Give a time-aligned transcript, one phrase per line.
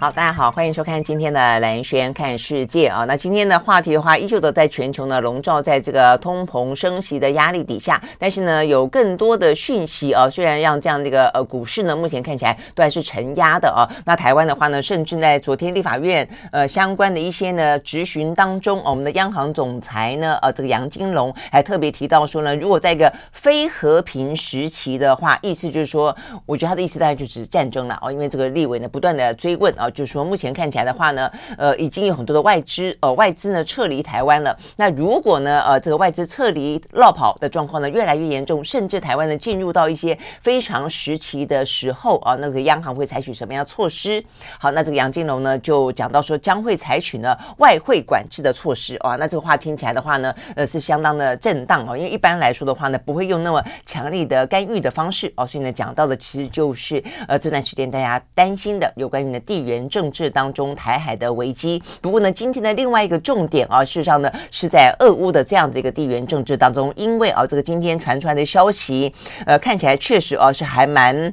[0.00, 3.04] 好，大家好，欢迎收看今天的兰轩看世界啊。
[3.04, 13.84] 那今天的话题的话，依旧的在全球呢笼罩在这个通膨升息的压力底下，但是呢有更多的讯息啊，虽然让这样的一个呃股市呢目前看起来都还是承压的啊。
[14.06, 29.88] 那台湾的话呢，甚至在昨天立法院呃相关的一些呢质询当中，我们的央行总裁呢呃这个杨金龙还特别提到说呢，如果在一个非和平时期的话，意思就是说，我觉得他的意思大概就是战争了哦，因为这个立委呢不断的追问啊。
[29.90, 34.56] 就是说，目前看起来的话呢，呃，已经有很多的外资，呃，外资呢撤离台湾了。
[34.76, 44.22] 那如果呢，呃，这个外资撤离落跑的状况呢越来越严重，甚至台湾呢进入到一些非常时期的时候啊，那个央行会采取什么样的措施？
[44.58, 49.16] 好，那这个杨金龙呢就讲到说，将会采取呢外汇管制的措施啊。
[49.16, 55.46] 那这个话听起来的话呢，呃，是相当的震荡哦，因为一般来说的话呢，不会用那么强力的干预的方式哦。
[55.46, 59.79] 所以呢，讲到的其实就是呃这段时间大家担心的有关于的地缘。
[59.88, 61.82] 政治当中，台海的危机。
[62.00, 69.14] 不过呢，今天的另外一个重点啊，事实上呢，是在俄乌的这样的一个地缘政治当中，因为啊，这个今天传出来的消息，
[69.46, 71.32] 呃，看起来确实啊，是还蛮。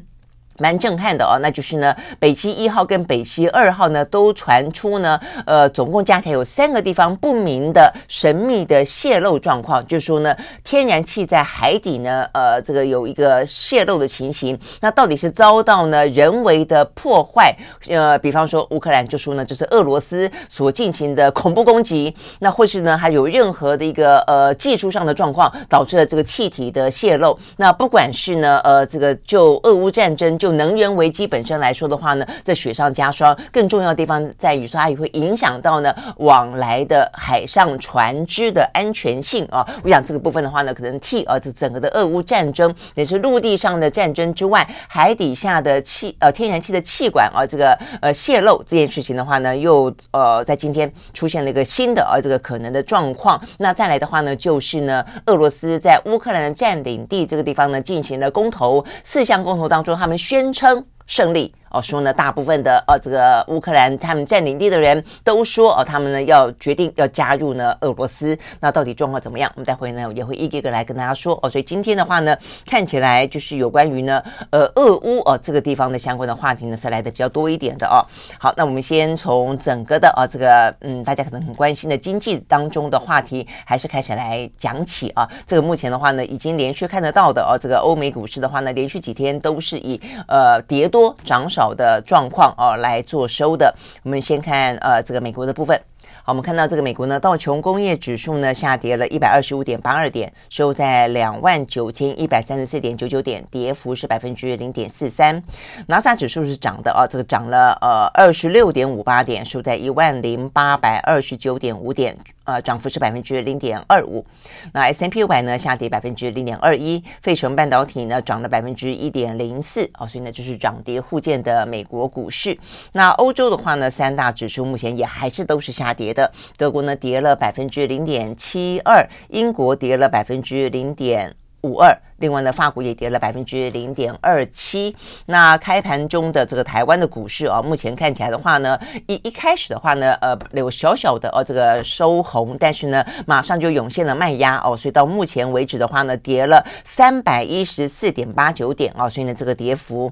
[0.58, 17.56] 蛮震撼的哦，那就是呢，北溪一号跟北溪二号呢都传出呢，呃，总共加起来有三个地方不明的神秘的泄漏状况，就是说呢，天然气在海底呢，呃，这个有一个泄漏的情形，那到底是遭到呢人为的破坏，
[17.90, 33.38] 呃，比方说乌克兰就说呢，这是俄罗斯所进行的恐怖攻击，那或是呢还有任何的一个呃技术上的状况导致了这个气体的泄漏，那不管是呢，呃，这个就俄乌战争就就能源危机本身来说的话呢，这雪上加霜。
[33.52, 39.68] 更重要的地方在于说，它也会影响到呢往来的海上船只的安全性啊。
[39.84, 53.38] 我想这个部分的话呢，可能替呃这整个的俄乌战争也是陆地上的战争之外，海底下的气呃天然气的气管啊这个呃泄漏这件事情的话呢，又呃在今天出现了一个新的呃这个可能的状况。
[53.58, 60.37] 那再来的话呢，就是呢俄罗斯在乌克兰的占领地这个地方呢进行了公投，四项公投当中，他们宣。
[60.38, 61.52] 宣称胜利。
[61.82, 68.38] 说呢，大部分的呃，这个乌克兰他们占领地的人都说哦，他们呢要决定要加入呢俄罗斯。
[68.60, 69.52] 那到底状况怎么样？
[69.56, 71.50] 我们待会呢也会一个一个来跟大家说哦。
[71.50, 78.04] 所以今天的话呢，看起来就是有关于呢呃俄乌哦这个地方的相关的话题呢是来的比较多一点的哦。
[78.40, 85.30] 好，那我们先从整个的啊这个嗯大家可能很关心的经济当中的话题，还是开始来讲起啊。
[85.46, 91.67] 这个目前的话呢，已经连续看得到的哦，这个欧美股市的话呢，连续几天都是以呃跌多涨少。
[91.68, 95.78] 好的状况哦来做收的，我们先看呃这个美国的部分。
[96.28, 105.42] 好，我们看到这个美国呢道琼工业指数呢下跌了一百二十五点八二点，收在两万九千一百三十四点九九点，跌幅是百分之零点四三。
[105.88, 112.18] 纳斯达指数是涨的啊，这个涨了呃二十六点五八点，收在一万零八百二十九点五点。
[112.44, 114.26] 呃，涨幅是百分之零点二五。
[114.72, 119.84] 那 S&P 五百呢下跌百分之零点二一，费城半导体呢涨了百分之一点零四。
[120.00, 122.58] 哦，所以呢就是涨跌互见的美国股市。
[122.94, 126.32] 那欧洲的话呢，三大指数目前也还是都是下跌的。
[126.58, 134.96] 德国呢跌了百分之零点七二，英国跌了百分之零点五二，另外呢，法国也跌了百分之零点二七。
[135.26, 150.12] 那开盘中的这个台湾的股市啊，目前看起来的话呢，一一开始的话呢，呃，有小小的哦这个收红，但是呢，马上就涌现了卖压哦，所以到目前为止的话呢，跌了三百一十四点八九点哦，所以呢，这个跌幅。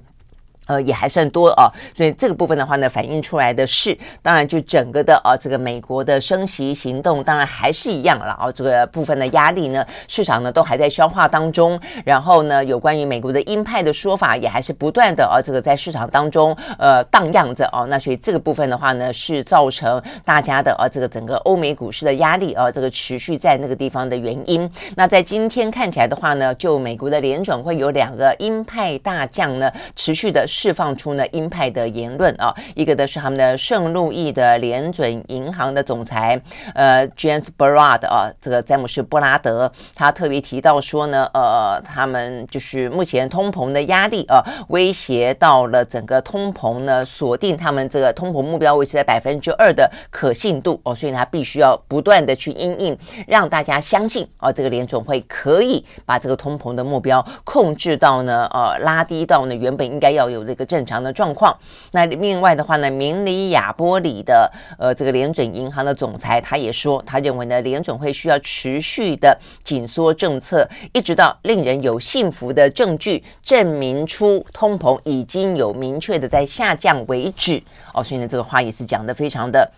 [0.68, 11.80] 呃，也还算多哦，所以这个部分的话呢，反映出来的是，当然就整个的啊，这个美国的升息行动，当然还是一样了啊，这个部分的压力呢，市场呢都还在消化当中。
[12.04, 17.86] 然后呢，有关于美国的鹰派的说法，也还是不断的啊，这个在市场当中呃荡漾着哦。
[17.88, 24.68] 那所以这个部分的话呢，是造成大家的啊，这个整个欧美股市的压力啊，这个持续在那个地方的原因。
[24.96, 30.44] 那在今天看起来的话呢，就美国的联准会有两个鹰派大将呢，持续的。
[30.56, 36.42] 释放出呢鹰派的言论啊，一个的是他们的圣路易的联准银行的总裁
[36.74, 52.98] 呃 James Bullard 啊，这个詹姆士布拉德，他特别提到说呢，呃，他们就是目前通膨的压力啊，威胁到了整个通膨呢，锁定他们这个通膨目标维持在百分之二的可信度哦，所以他必须要不断的去因应，
[53.28, 61.58] 让大家相信哦，这个联准会可以把这个通膨的目标控制到呢，呃，拉低到呢原本应该要有这个正常的状况。
[61.92, 77.62] 那另外的话呢，明里亚波里的呃这个联准银行的总裁他也说，他认为呢联准会需要持续的紧缩政策，一直到令人有信服的证据证明出通膨已经有明确的在下降为止。
[77.94, 79.72] 哦，所以呢这个话也是讲的非常的。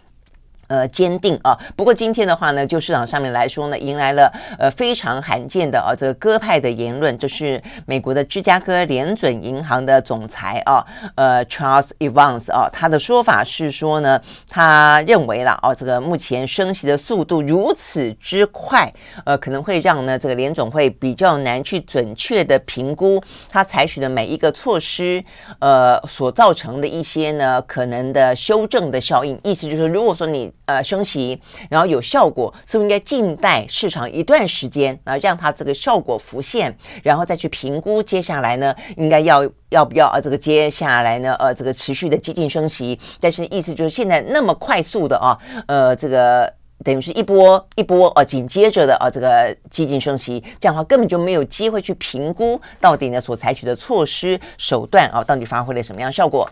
[0.68, 1.58] 呃，坚定啊！
[1.76, 10.86] 不过今天的话呢，就市场上面来说呢，迎来了呃非常罕见的啊这个鸽派的言论，就是美国的芝加哥联准银行的总裁啊，
[11.16, 18.92] 呃 Charles Evans 啊，他的说法是说呢，他认为了啊，这个目前升息的速度如此之快，
[19.26, 25.24] 呃，可能会让呢这个联准会比较难去准确的评估他采取的每一个措施，
[25.60, 29.40] 呃，所造成的一些呢可能的修正的效应。
[29.44, 40.20] 意思就是，如果说你呃，升息，然后有效果，是不是应该静待市场一段时间啊，让它这个效果浮现，然后再去评估接下来呢，应该要要不要啊？
[40.22, 46.54] 这个接下来呢，呃，这个持续的激进升息，但是意思就是现在那么快速的啊，呃，这个
[46.84, 56.46] 等于是一波一波啊，紧接着的啊，这个激进升息，这样的话根本就没有机会去评估到底呢所采取的措施手段啊，到底发挥了什么样效果。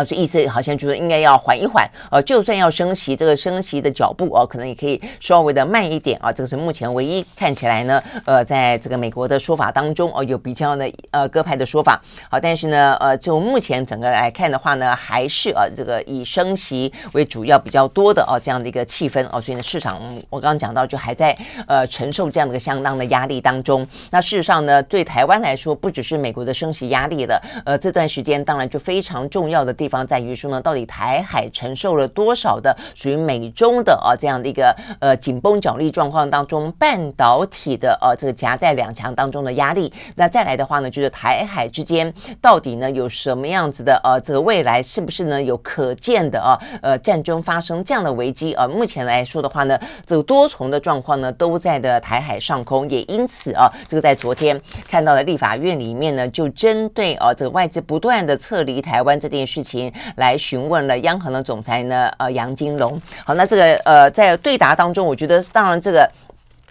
[0.00, 6.32] 啊，所以意思好像就是应该要缓一缓，呃，就算要升息，这个升息的脚步哦，可能也可以稍微的慢一点啊。
[6.32, 12.00] 这个是目前唯一看起来呢，呃，在这个美国的说法当中哦，有比较的呃鸽派的说法。
[12.30, 20.00] 好，但是呢，呃，就目前整个来看的话呢，还是啊这个以升息为主要比较多的哦这样的一个气氛哦，所以呢，市场
[20.30, 21.36] 我刚刚讲到就还在
[21.66, 23.86] 呃承受这样的一个相当的压力当中。
[24.10, 30.06] 那事实上呢，对台湾来说，不只是美国的升息压力了，呃，这段时间当然就非常重要的地方。
[30.06, 39.92] 在于说呢，到底台海承受了多少的属于美中的啊这样的一个呃紧绷角力状况当中，半导体的呃这个夹在两强当中的压力。
[40.14, 42.10] 那再来的话呢，就是台海之间
[42.40, 48.54] 到底呢有什么样子的呃这个未来是不是呢有可见的啊呃战争发生这样的危机？
[48.54, 59.69] 啊，目前来说的话呢，这个多重的状况呢都在的台海上空，也因此啊，这个在昨天看到的立法院里面呢，就针对啊这个外资不断的撤离台湾这件事情。
[60.16, 63.00] 来询问了央行的总裁呢，呃，杨金龙。
[63.24, 66.10] 好，那这个呃，在对答当中，我觉得当然这个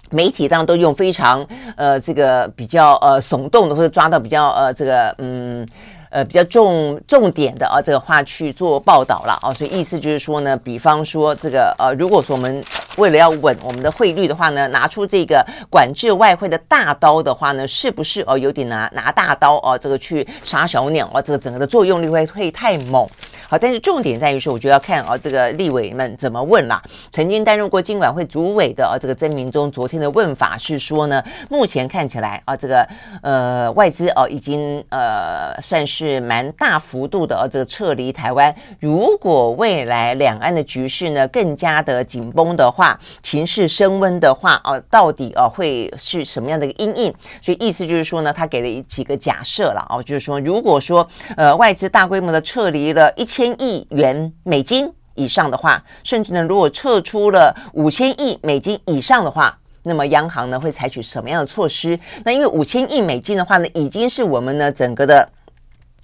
[0.10, 5.68] 媒体当然都用非常呃这个比较呃耸动的或者抓到比较呃这个嗯。
[6.10, 12.64] 呃，比较重重点的啊，这个话去做报道了啊，所以意思就是说呢，比方说这个呃，如果说我们
[12.98, 23.08] 为了要稳我们的汇率的话呢，拿出这个管制外汇的大刀的话呢，是不是哦有点拿拿大刀哦，这个去杀小鸟啊，这个整个的作用力会会太猛。
[23.50, 26.80] 好，但是重点在于说，我觉得要看啊，这个立委们怎么问啦。
[27.10, 32.88] 曾经担任过金管会主委的啊，这个曾铭宗昨天的问法是说呢，目前看起来啊，这个
[33.24, 38.56] 呃外资哦已经呃算是蛮大幅度的啊，这个撤离台湾。
[38.80, 47.12] 如果未来两岸的局势呢更加的紧绷的话，情势升温的话哦，到底哦会是什么样的一个阴影？
[47.42, 53.39] 所以意思就是说呢，他给了几个假设了啊，就是说如果说呃外资大规模的撤离了一千。
[53.40, 61.98] 千亿元美金以上的话，甚至呢，如果撤出了五千亿美金以上的话，那么央行呢会采取什么样的措施？
[62.26, 65.30] 那因为五千亿美金的话呢，已经是我们呢整个的。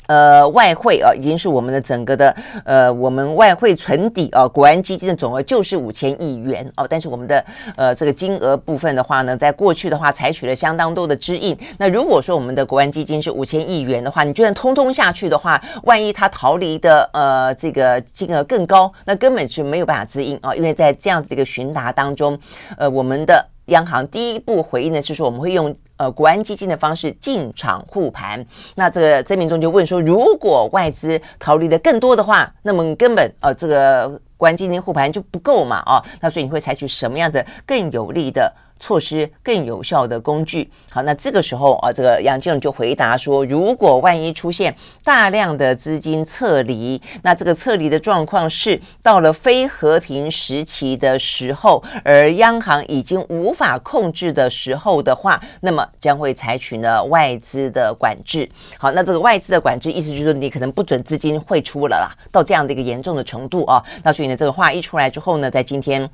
[0.08, 6.88] 呃，外汇啊，已经是我们的整个的呃，我们外汇存底啊，国安基金的总额就是五千亿元哦。
[6.90, 7.46] 但是我们的
[7.76, 11.58] 呃这个金额部分的话呢，在过去的话采取了相当多的支应。
[11.78, 20.54] 那如果说我们的国安基金是五千亿元的话，你就算通通下去的话，万一它逃离的呃这个金额更高，那根本是没有办法支应啊。
[20.56, 22.38] 因为在这样子的一个询答当中，
[22.78, 23.46] 呃，我们的。
[23.66, 28.46] 央行第一步回应的是说，我们会用呃国安基金的方式进场护盘。
[28.76, 35.82] 那这个曾明忠就问说，如果外资逃离的更多的话，那么根本呃这个国安基金护盘就不够嘛？
[35.86, 40.70] 哦，那所以你会采取什么样子更有利的措施更有效的工具。
[40.90, 58.48] 好，那这个时候啊，这个杨金龙就回答说，如果万一出现大量的资金撤离，那这个撤离的状况是到了非和平时期的时候，而央行已经无法控制的时候的话，那么将会采取呢外资的管制。
[58.78, 63.84] 好，那这个外资的管制意思就是说，你可能不准资金汇出了啦，到这样的一个严重的程度啊。
[64.04, 66.10] 那所以呢，这个话一出来之后呢，在今天。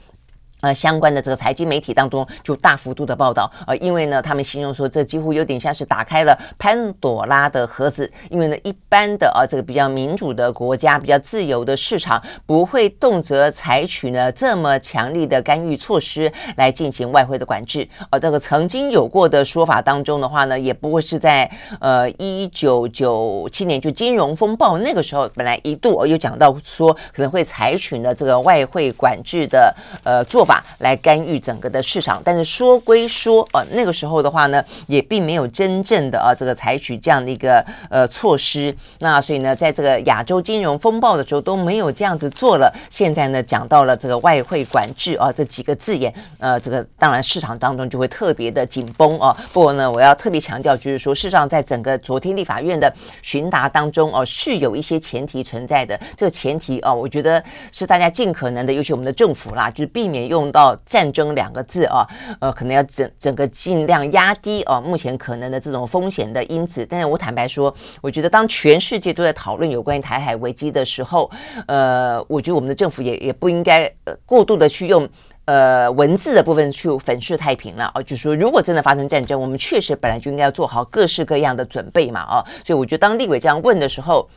[0.62, 17.88] 呃，相关的这个财经媒体当中就大幅度的报道，呃，因为呢，他们形容说这几乎有点像是打开了潘朵拉的盒子，因为呢，一般的啊，这个比较民主的国家、比较自由的市场，不会动辄采取呢这么强力的干预措施来进行外汇的管制。
[18.12, 21.50] 呃，这个曾经有过的说法当中的话呢，也不会是在
[21.80, 30.51] 呃一九九七年就金融风暴那个时候，本来一度有讲到说可能会采取呢这个外汇管制的呃做法。
[30.52, 38.76] 法来干预整个的市场，但是说归说，呃，那个时候的话呢，也并没有真正的啊，这个采取这样的一个呃措施。
[39.00, 42.70] 那所以呢，在这个亚洲金融风暴的时候都没有这样子做了。
[42.90, 49.34] 现在呢，讲到了这个外汇管制啊这几个字眼，呃，这个当然市场当中就会特别的紧绷啊。
[49.54, 55.98] 不过呢，我要特别强调，就是说，事实上在整个昨天立法院的询答当中哦，是有一些前提存在的。
[56.18, 57.42] 这个前提啊，我觉得
[57.72, 60.41] 是大家尽可能的，尤其我们的政府啦，就是避免用。
[60.42, 62.06] 用到战争两个字啊，
[62.40, 66.86] 呃，可能要整整个尽量压低啊，目前可能的这种风险的因子。
[66.90, 71.30] 但是我坦白说，我觉得当全世界都在讨论有关于台海危机的时候，
[71.68, 75.08] 呃，我觉得我们的政府也也不应该呃过度的去用
[75.46, 78.02] 呃文字的部分去粉饰太平了啊。
[78.02, 82.44] 就是说，如果真的发生战争，我们确实本来就应该要做好各式各样的准备嘛啊。
[82.66, 84.28] 所以我觉得当立委这样问的时候。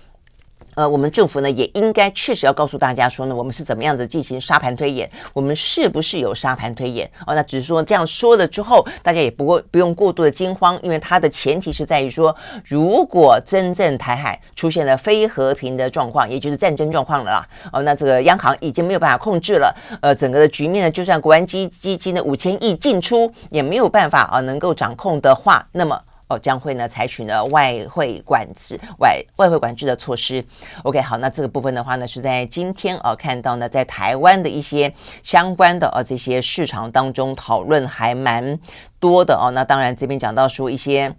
[0.74, 7.10] 呃，我们政府呢也应该确实要告诉大家说呢，我们是怎么样的进行沙盘推演，我们是不是有沙盘推演？
[7.26, 26.00] 哦，那只是说这样说了之后，大家也不过不用过度的惊慌，因为它的前提是在于说，如果真正台海出现了非和平的状况，也就是战争状况了啦，哦，那这个央行已经没有办法控制了，呃，整个的局面呢，就算国安基基金的五千亿进出也没有办法啊能够掌控的话，那么。
[26.34, 30.44] 哦，将会呢采取呢外汇管制、外外汇管制的措施。
[30.82, 38.58] OK，好，那这个部分的话呢，是在今天啊看到呢，在台湾的一些相关的啊这些市场当中讨论还蛮
[38.98, 39.50] 多的哦。
[39.52, 41.14] 那当然这边讲到说一些。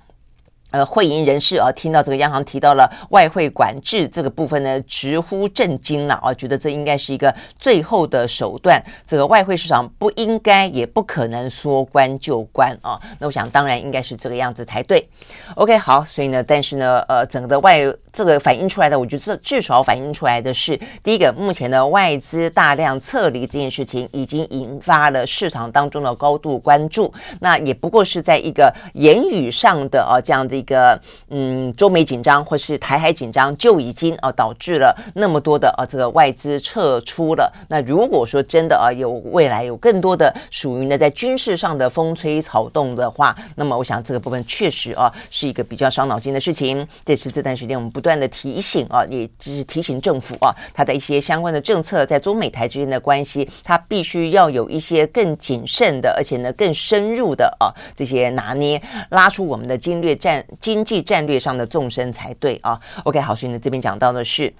[0.71, 8.83] 呃，会银人士啊，听到这个央行提到了外汇管制这个部分呢，直呼震惊了啊，觉得这应该是一个最后的手段。
[9.05, 12.99] 这个外汇市场不应该也不可能说关就关啊。
[13.19, 15.07] 那我想，当然应该是这个样子才对。
[15.55, 17.79] OK，好，所以呢，但是呢，呃，整个的外
[18.11, 27.13] 这个反映出来的，我觉得至少反映出来的是，第一个，目前的外资大量撤离这件事情已经引发了市场当中的高度关注。
[27.39, 30.99] 那也不过是在一个言语上的啊这样的一个。
[31.29, 37.51] 嗯，中美紧张或是台海紧张，就已经啊导致了那么多的啊这个外资撤出了。
[37.67, 46.87] 那如果说真的啊有未来有更多的属于呢在军事上的风吹草动的话，那么我想这个部分确实啊是一个比较伤脑筋的事情。
[47.03, 60.44] 这是这段时间我们不断的提醒啊，也就是提醒政府啊，它的一些相关的政策在中美台之间的关系，它必须要有一些更谨慎的，而且呢更深入的啊这些拿捏，拉出我们的经略战。
[60.59, 62.79] 经济战略上的纵深才对啊。
[63.03, 64.53] OK，好，所以呢，这边讲到的是。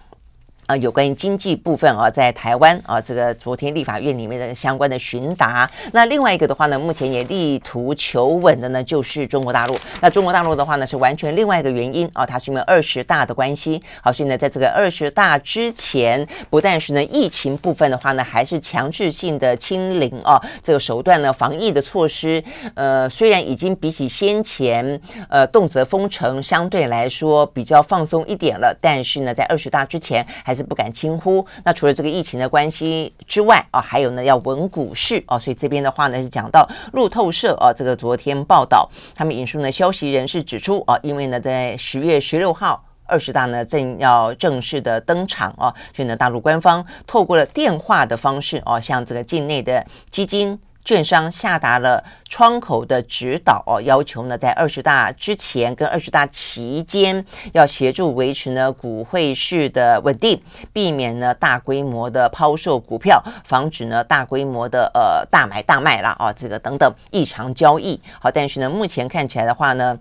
[0.67, 5.69] 啊，有关于经济部分啊，在台湾啊，这个昨天立法院里面的相关的询答。
[5.91, 9.77] 那另外一个的话呢，目前也力图求稳的呢，就是中国大陆。
[10.01, 13.79] 那中国大陆的话呢，是完全另外一个原因啊，它是因为二十大的关系。
[14.01, 22.43] 好，所以呢，在这个二十大之前，不但是呢疫情部分的话呢，还是强制性的清零啊，这个手段呢，防疫的措施，
[22.73, 30.54] 呃，虽然已经比起先前呃动辄封城相对来说比较放松一点了，但是呢，在二十大之前还。
[30.55, 31.45] 是不敢轻忽。
[31.63, 50.57] 那除了这个疫情的关系之外啊，还有呢要稳股市啊，所以这边的话呢是讲到路透社啊，这个昨天报道，他们引述呢消息人士指出啊，因为呢在十月十六号二十大呢正要正式的登场啊，所以呢大陆官方透过了电话的方式啊，向这个境内的基金。
[50.85, 60.39] 券商下达了窗口的指导哦，要求呢，在二十大之前跟二十大期间，要协助维持呢股汇市的稳定，
[60.71, 67.99] 避免呢大规模的抛售股票，防止呢大规模的呃大买大卖啦啊，这个等等异常交易。
[68.21, 69.97] 好，但是呢，目前看起来的话呢，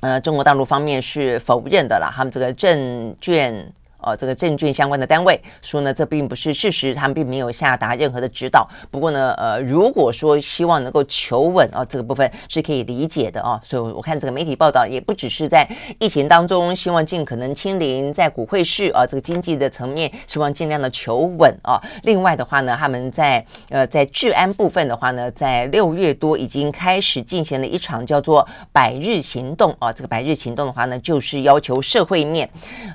[0.00, 3.70] 呃，中国大陆方面是否认的啦，他们这个证券。
[4.06, 8.68] 呃这个证券相关的单位说呢，这并不是事实，他们并没有下达任何的指导。
[8.88, 13.60] 不过呢，呃，如果说希望能够求稳啊，这个部分是可以理解的啊。
[13.64, 21.82] 所以我看这个媒体报道也不只是在疫情当中希望尽可能清零，在股汇市啊这个经济的层面希望尽量的求稳啊。
[22.04, 29.92] 另外的话呢，他们在呃在治安部分的话呢，在六月多已经开始进行了一场叫做百日行动啊。
[29.92, 32.48] 这个百日行动的话呢，就是要求社会面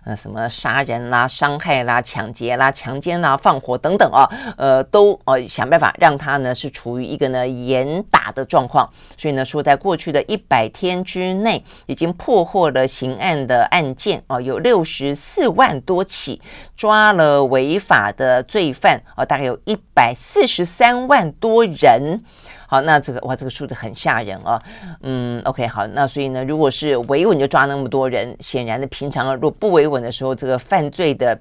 [0.05, 8.89] 呃什么杀人啦、伤害啦、抢劫啦、强奸啦、放火等等啊，呃都呃想办法让他呢是处于一个呢严打的状况。
[9.17, 16.41] 所以呢说，在过去的一百天之内，已经破获了刑案的案件啊，有六十四万多起，
[16.75, 22.23] 抓了违法的罪犯啊，大概有一百四十三万多人。
[22.71, 24.63] 好，那这个哇，这个数字很吓人啊。
[25.01, 31.37] 嗯，OK，好，那所以呢，如果是维稳就抓那么多人，显然的，平常如果不维稳的时候，这个犯罪的。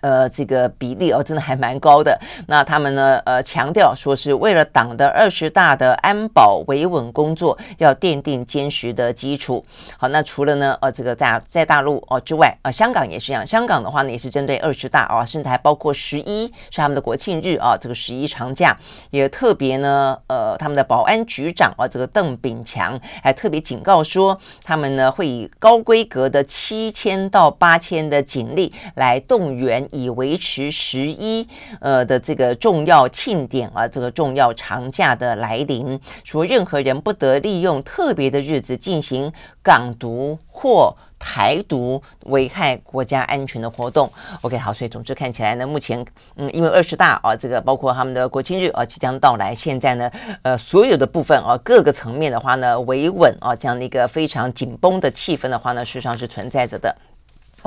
[0.00, 2.18] 呃，这个比例哦，真的还蛮高的。
[2.46, 9.64] 那他们呢，呃，强调说是为了党的二十大的安保维稳工作，要奠定坚实的基础。
[9.96, 13.46] 好，那除了呢，呃，这个在在大陆哦之外，呃，香港也是一样。
[13.46, 18.76] 香港的话呢，也是针对二十大啊，甚至还包括十一是他们的国庆日啊，这个十一长假
[19.10, 29.87] 也特别呢，呃，他们的保安局长啊，这个邓炳强还特别警告说，他们呢会以高规格的七千到八千的警力来动员。
[29.90, 31.46] 以维持十一
[31.80, 44.08] 呃的这个重要庆典啊，这个重要长假的来临，说任何人不得利用特别的日子进行港独或台独危害国家安全的活动。
[44.42, 46.04] OK，好，所以总之看起来呢，目前
[46.36, 50.10] 嗯，因为二十大啊，这个包括他们的国庆日啊即将到来，现在呢，
[50.42, 56.96] 呃，所有的部分啊，各个层面的话呢，维稳啊这样的一个非常紧绷的气氛的话呢，事实上是存在着的。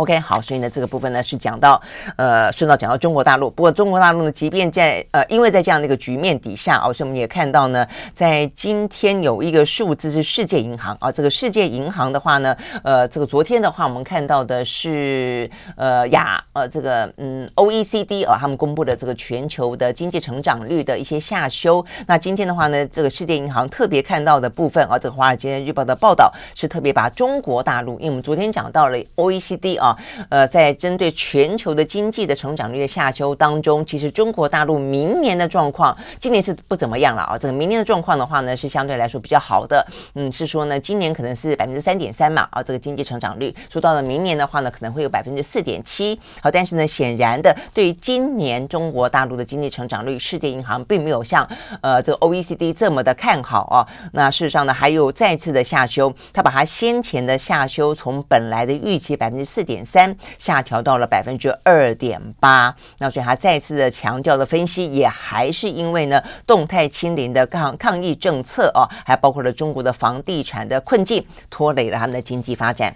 [0.02, 1.80] OK，好，所以呢，这个部分呢是讲到，
[2.16, 3.52] 呃，顺道讲到中国大陆。
[3.52, 21.86] 不过中国大陆呢，即便在呃，因为在这样的一个局面底下，哦，所以我们也看到呢，在今天有一个数字是世界银行啊，这个世界银行的话呢，呃，这个昨天的话，我们看到的是呃亚呃这个嗯 OECD 啊，他们公布的这个全球的经济成长率的一些下修。
[22.08, 29.80] 那今天的话呢，这个世界银行特别看到的部分啊，这个华尔街日报的报道是特别把中国大陆，因为我们昨天讲到了 OECD。
[29.82, 29.91] 啊，
[30.30, 37.38] 呃，在针对全球的经济的成长率的下修当中，其实中国大陆明年的状况，今年是不怎么样了啊。
[37.38, 39.86] 这个明年的状况的话呢，是相对来说比较好的。
[40.16, 43.56] 嗯，是说呢，今年可能是百分之三点三嘛，啊，这个经济成长率。
[43.70, 46.20] 说到了明年的话呢，可能会有百分之四点七。
[46.42, 51.48] 好，但是呢，显然的，对于今年中国大陆的经济成长率，世界银行并没有像
[51.82, 53.88] 呃这个 OECD 这么的看好啊。
[54.14, 59.71] 那事实上呢，还有再次的下修，他把他先前的下修从本来的预期百分之四点。
[59.72, 72.94] 点三下调到了百分之二点八，那所以他再次的强调的分析，也还是因为呢动态清零的抗抗疫政策哦，还包括了中国的房地产的困境，拖累了他们的经济发展。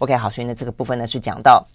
[0.00, 1.66] OK，好，所以呢这个部分呢是讲到。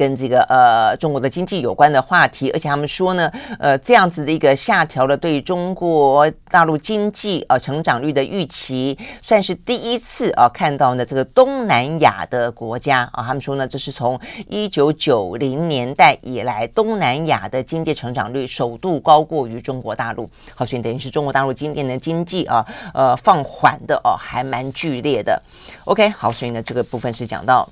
[0.00, 20.26] 跟这个呃中国的经济有关的话题，而且他们说呢，呃这样子的一个下调了对中国大陆经济呃成长率的预期，算是第一次啊看到呢这个东南亚的国家啊，他们说呢这是从一九九零年代以来东南亚的经济成长率首度高过于中国大陆。
[20.54, 25.42] 好，所以等于是中国大陆今年的经济啊呃放缓的哦、还蛮剧烈的。
[25.84, 27.68] OK，好，所以呢这个部分是讲到。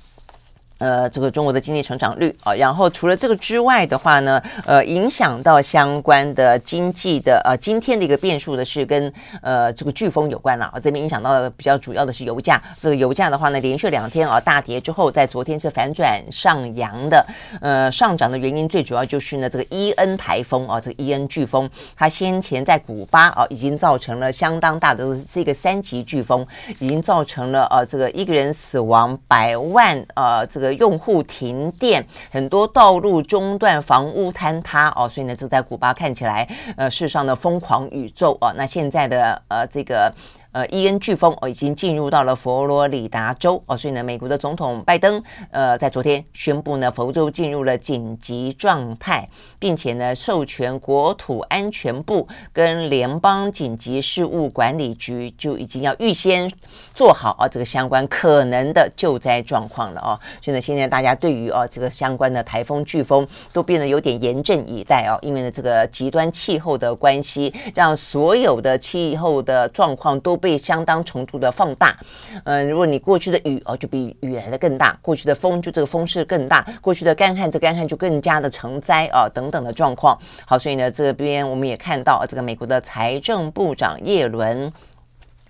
[0.79, 9.11] 呃，这个中国的经济成长率啊，然后除了这个之外的话呢，呃，影响到相关的经济的呃，今天的一个变数的是跟
[9.41, 17.25] 呃这个飓风有关了啊，这边影响到的比较主要的是油价，这个油价的话呢，连续两天啊大跌之后，在昨天是反转上扬的，
[17.59, 26.47] 呃，上涨的原因最主要就是呢这个伊恩台风啊，这个伊恩飓风，它先前在古巴啊已经造成了相当大的这个三级飓风，
[26.79, 30.68] 已经造成了呃这个一个人死亡，百万呃这个。
[30.73, 40.13] 用户停电，很多道路中断，房屋坍塌哦，所以呢，这在古巴看起来，呃，世上的疯狂宇宙哦，那现在的呃这个。
[40.59, 49.25] 呃，伊恩飓风哦，已经进入到了佛罗里达州哦，所以呢，美国的总统拜登呃，在昨天宣布呢，佛州进入了紧急状态，
[49.57, 56.51] 并且呢，授权国土安全部跟联邦紧急事务管理局就已经要预先
[56.93, 60.19] 做好啊这个相关可能的救灾状况了哦。
[60.41, 71.95] 所以呢，现在大家对于哦这个相关的台风飓风都变得有点严阵以待哦，因为呢，这个极端气候的关系，让所有的气候的状况都被被相当程度的放大。
[72.43, 80.17] 嗯、如果你过去的雨哦，就比雨来的更大；过去的风就这个风势更大；过去的干旱，这干旱就更加的成灾啊、哦，等等的状况。
[80.47, 84.73] 好，所以呢，这边我们也看到这个美国的财政部长耶伦。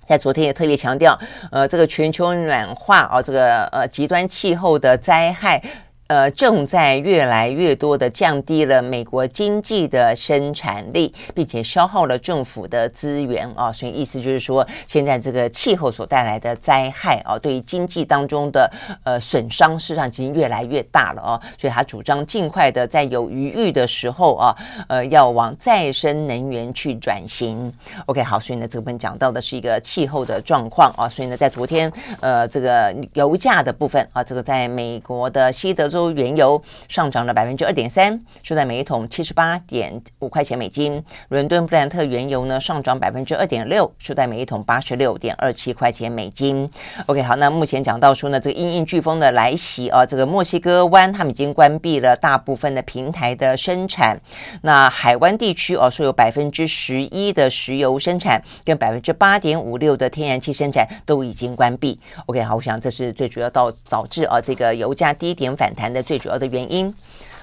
[0.05, 1.17] 在昨天也特别强调，
[1.49, 5.63] 呃，这个全球暖化啊，这个呃极端气候的灾害。
[6.09, 18.67] 呃，正在越来越多的降低了美国经济的生产力，并且消耗了政府的资源啊，所以意思就是说，现在这个气候所带来的灾害啊，对于经济当中的
[19.03, 27.71] 呃损伤，事实上已经越来越大了哦，所以他主张尽快的在有余裕的时候啊，呃，要往再生能源去转型。
[28.07, 35.98] OK，好，所以呢，这本讲到的是一个气候的状况啊，所以呢，在昨天呃，这个油价的部分啊，这个在美国的西德州。
[35.99, 41.03] 州原油上涨了百分之二点三，收在每一桶七十八点五块钱美金。
[41.27, 46.69] 伦敦布兰特原油呢上涨百分之二点六，收在每一桶八十六点二七块钱美金。
[47.07, 54.17] OK，好，那目前讲到说呢，这个因应飓风的来袭啊，这个墨西哥湾他们已经关闭了大部分的平台的生产。
[54.61, 61.99] 那海湾地区哦，说有百分之十一的石油生产跟百分之八点五六的天然气生产都已经关闭。
[62.27, 66.93] OK，好，我想这是最主要导导致啊这个油价低点反弹的最主要的原因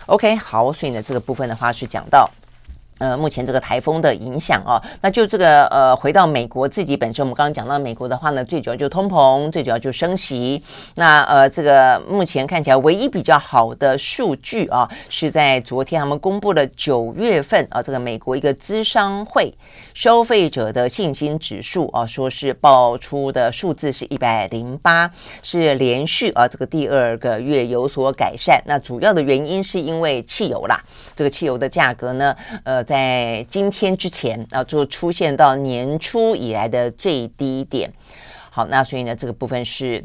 [0.07, 2.29] ，OK，好，所以呢，这个部分的话是讲到。
[2.99, 10.63] 呃，目前这个台风的影响啊，那就这个呃，回到美国自己本身，我们刚刚讲到美国的话呢，最主要就通膨，最主要就升息。
[10.95, 19.53] 那呃，这个目前看起来唯一比较好的数据啊，是在昨天他们公布了九月份啊，这个美国一个资商会
[19.97, 25.11] 消费者的信心指数啊，说是报出的数字是一百零八，
[25.43, 28.63] 是连续啊这个第二个月有所改善。
[28.67, 30.79] 那主要的原因是因为汽油啦，
[31.15, 32.85] 这个汽油的价格呢，呃。
[32.85, 37.91] 在今天之前啊，就出现到年初以来的最低点。
[38.51, 40.05] 好，那所以呢，这个部分是。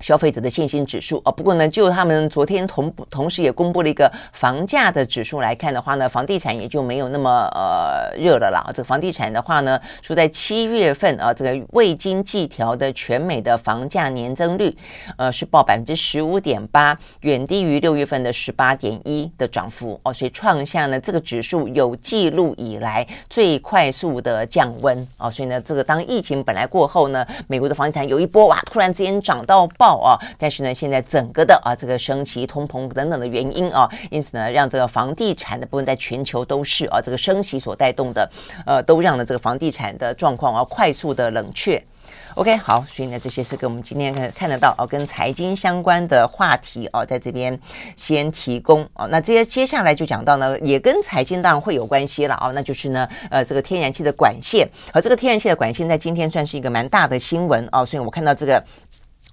[0.00, 8.70] 消费者的信心指数啊，不过呢，就他们昨天同同时也公布了一个房价的指数来看的话呢，房地产也就没有那么呃热了啦。
[8.74, 14.76] 这个房地产的话呢，说在七月份啊，这个未经计调的全美的房价年增率，
[15.16, 29.83] 呃，是报百分之十五点八，远低于六月份的十八点一的涨幅哦，所以创下呢这个指数有记录以来最快速的降温啊，所以呢，这个当疫情本来过后呢，美国的房地产有一波哇，突然之间涨到爆。
[29.98, 38.30] 啊，但是呢，现在整个的啊，这个升息、通膨等等的原因啊，因此呢，让这个房地产的部分在全球都是啊，这个升息所带动的，
[38.66, 41.82] 呃，都让呢这个房地产的状况啊快速的冷却。
[42.34, 47.56] OK，好，所以呢，这些是跟我们今天看看得到啊，跟财经相关的话题哦，在这边
[47.94, 49.06] 先提供哦。
[49.08, 58.62] 那这些接下来就讲到呢，也跟财经当然会有关系了啊，那就是呢，呃，这个天然气的管线，而这个天然气的管线在今天算是一个蛮大的新闻啊，所以我看到这个。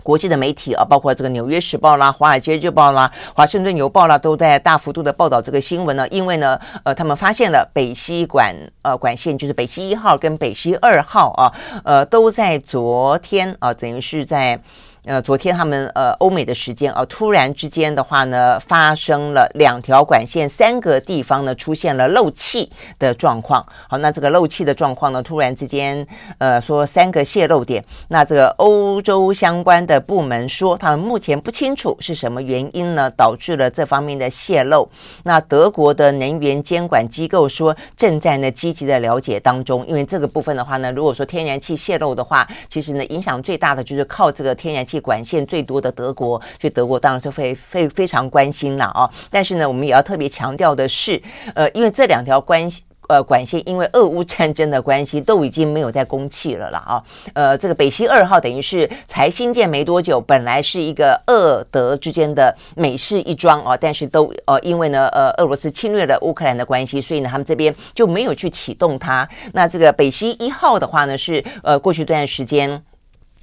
[0.04, 6.08] 国际的媒体啊，包括这个《纽约时报》啦、《华尔街日报》啦、《华盛顿邮报》啦，都在大幅度的报道这个新闻呢。
[6.10, 14.62] 因为呢，呃，他们发现了北溪管呃管线，就是北溪一号跟北溪二号啊，呃，都在昨天啊，等于是在。
[15.04, 23.66] 呃，昨天他们呃欧美的时间啊、突然之间的话呢，发生了两条管线三个地方呢出现了漏气的状况。
[23.90, 26.06] 好，那这个漏气的状况呢，突然之间
[26.38, 27.84] 呃说三个泄漏点。
[28.10, 34.88] 那这个欧洲相关的部门说，他们目前不清楚是什么原因呢导致了这方面的泄漏。
[35.24, 39.84] 那德国的能源监管机构说，正在呢积极的了解当中。
[39.88, 44.91] 因为这个部分的话呢，如果说天然气泄漏的话，其实呢影响最大的就是靠这个天然气。
[44.92, 49.10] 气管线最多的德国，所以德国当然是非非非常关心了啊。
[49.30, 51.22] 但是呢，我们也要特别强调的是，
[51.56, 57.04] 呃，因为这两条关系呃管线，因为俄乌战争的关系，都已经没有在供气了了啊。
[57.34, 69.28] 呃，这个北溪二号等于是才新建没多久，本来是一个俄德之间的美事一桩啊，但是都呃因为呢呃俄罗斯侵略了乌克兰的关系，所以呢他们这边就没有去启动它。
[69.54, 72.82] 那这个北溪一号的话呢，是呃过去一段时间。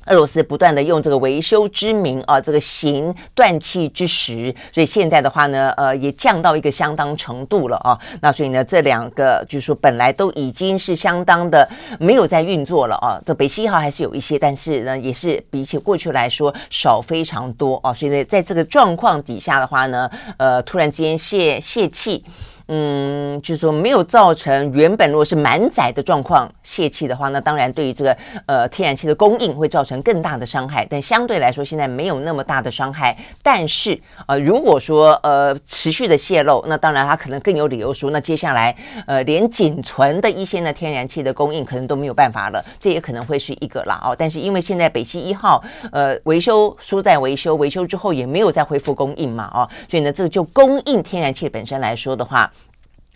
[0.09, 7.99] 俄罗斯不断的用这个维修之名啊，这个行断气之实，所以现在的话呢，呃，也降到一个相当程度了啊。
[8.21, 11.69] 那所以呢，这两个就是说本来都已经是相当的
[11.99, 13.21] 没有在运作了啊。
[13.25, 17.93] 这北溪一号还是有一些，但是呢，也是比起过去来说少非常多啊。
[17.93, 22.25] 所以呢，在这个状况底下的话呢，呃，突然之间泄泄气。
[22.71, 30.87] 嗯，就是说没有造成原本如果是满载的状况泄气的话，那当然对于这个呃天然气的供应会造成更大的伤害。
[30.91, 33.17] 但相对来说，现在没有那么大的伤害。
[33.43, 38.77] 但是呃，如果说呃持续的泄漏，那当然它可能更有理由说，那接下来
[39.07, 44.15] 呃连仅存的一些呢天然气的供应可能都没有办法了，这也可能会是一个了哦。
[44.19, 52.53] 但是因为现在北溪一号呃维修输在维修，维修之后也没有再恢复供应嘛哦，所以呢这个就供应天然气本身来说的话。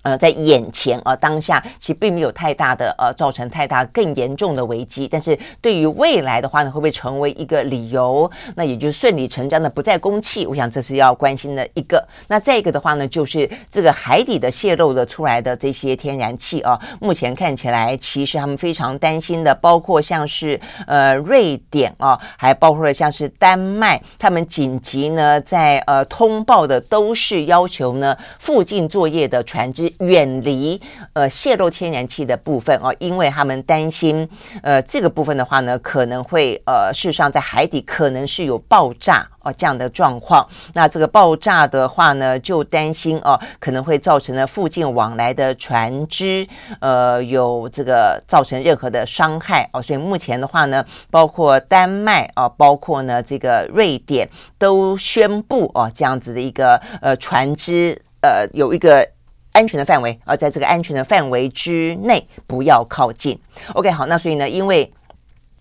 [0.02, 5.06] 呃，在眼前啊，当下其实并没有太大的呃，造成太大更严重的危机。
[5.06, 8.28] 但是对于未来的话呢，会不会成为一个理由？
[8.56, 10.44] 那也就顺理成章的不再供气。
[10.44, 12.04] 我想这是要关心的一个。
[12.26, 29.91] 那再一个的话呢，就是这个海底的泄漏的出来的这些天然气啊，目前看起来其实他们非常担心的，包括像是呃瑞典啊，还包括了像是丹麦，他们紧急呢在呃通报的都是要求呢附近作业的船只。
[30.00, 30.80] 远离
[31.12, 34.28] 呃泄漏天然气的部分哦，因为他们担心
[34.62, 40.46] 呃这个部分的话呢，可能会呃事实上在海底可能是有爆炸哦这样的状况。
[40.72, 46.46] 那这个爆炸的话呢，就担心哦可能会造成了附近往来的船只
[46.80, 49.82] 呃有这个造成任何的伤害哦。
[49.82, 54.28] 所以目前的话呢，包括丹麦啊，包括呢这个瑞典
[54.58, 59.08] 都宣布哦这样子的一个呃船只呃有一个。
[59.52, 63.38] 安全的范围，而在这个安全的范围之内，不要靠近。
[63.74, 64.92] OK，好，那所以呢，因为。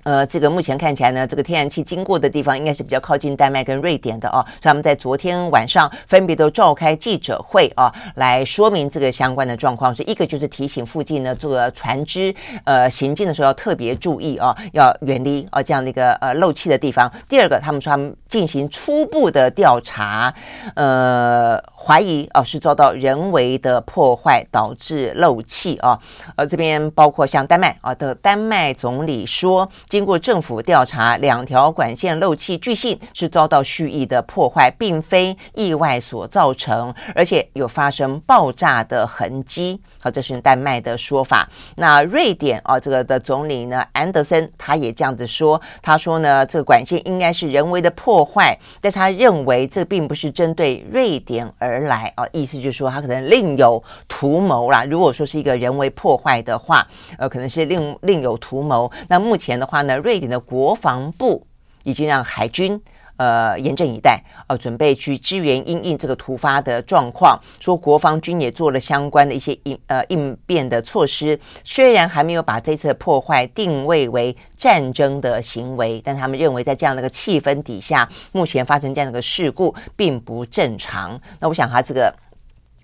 [0.04, 9.94] 呃，这个目前看起来呢，这个天然气经过的地方应该是比较靠近丹麦跟瑞典的哦，所以他们在昨天晚上分别都召开记者会啊，来说明这个相关的状况。
[9.94, 12.34] 所以一个就是提醒附近呢，这个船只
[12.64, 17.12] 呃行进的时候要特别注意啊，要远离啊这样的一个呃漏气的地方。
[17.30, 20.34] 第二个，他们说他们进行初步的调查，
[20.76, 26.00] 呃，怀疑啊是遭到人为的破坏导致漏气啊。
[26.36, 29.70] 呃，这边包括像丹麦啊的丹麦总理说。
[29.92, 39.78] 经过政府调查，两条管线漏气据信是遭到蓄意的破坏，并非意外所造成，而且有发生爆炸的痕迹。
[40.02, 41.46] 好，这是丹麦的说法。
[41.76, 54.86] 那瑞典啊，这个的总理呢，安德森他也这样子说，他说呢，这个管线应该是人为的破坏，但是他认为这并不是针对瑞典而来啊，意思就是说他可能另有图谋啦。
[54.86, 58.90] 如果说是一个人为破坏的话，呃，可能是另另有图谋。
[59.10, 59.81] 那目前的话。
[59.82, 61.46] 那瑞典的国防部
[61.84, 62.82] 已经让海军
[63.18, 67.40] 呃严阵以待，呃准备去支援因应这个突发的状况。
[67.60, 81.20] 说国防军也做了相关的一些应呃应变的措施，虽然还没有把这次破坏定位为战争的行为，但他们认为在这样的一个气氛底下，目前发生这样的一个事故并不正常。
[81.40, 82.14] 那我想他这个。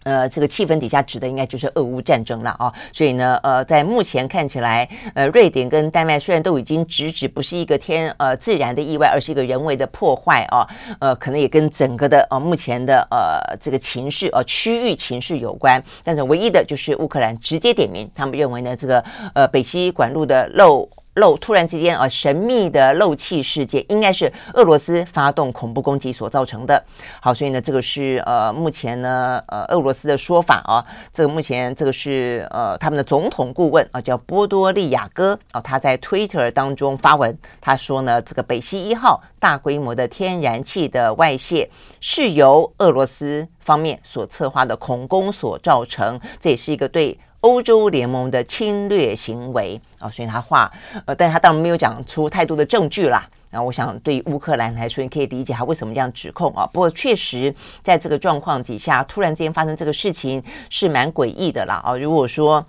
[0.07, 10.65] 呃，这个气氛底下指的应该就是俄乌战争了啊，所以呢，呃，在目前看起来，呃，瑞典跟丹麦虽然都已经直指不是一个天呃自然的意外，而是一个人为的破坏啊，
[10.99, 20.87] 呃，可能也跟整个的呃目前的呃这个情势呃区域情势有关，但是唯一的就是乌克兰直接点名，他们认为呢，这个呃北溪管路的漏。
[21.17, 26.83] 漏突然之间啊，神秘的漏气事件应该是俄罗斯发动恐怖攻击所造成的。
[27.21, 30.83] 好，所以呢，这个是呃目前呢呃俄罗斯的说法啊。
[31.11, 47.19] 这个目前这个是呃他们的总统顾问啊，叫波多利亚哥啊，他在 Twitter 当中发文，他说呢，这个北溪一号大规模的天然气的外泄是由俄罗斯方面所策划的恐攻所造成，这也是一个对。
[47.41, 50.71] 欧洲联盟的侵略行为啊，所以他话，
[51.05, 53.29] 呃，但他当然没有讲出太多的证据啦。
[53.49, 56.65] 然后我想，对于乌克兰来说，你可以理解他为什么这样指控啊。
[56.73, 61.75] 不过确实，在这个状况底下，突然之间发生这个事情是蛮诡异的啦。
[61.75, 61.95] 啊。
[61.95, 62.63] 如果说，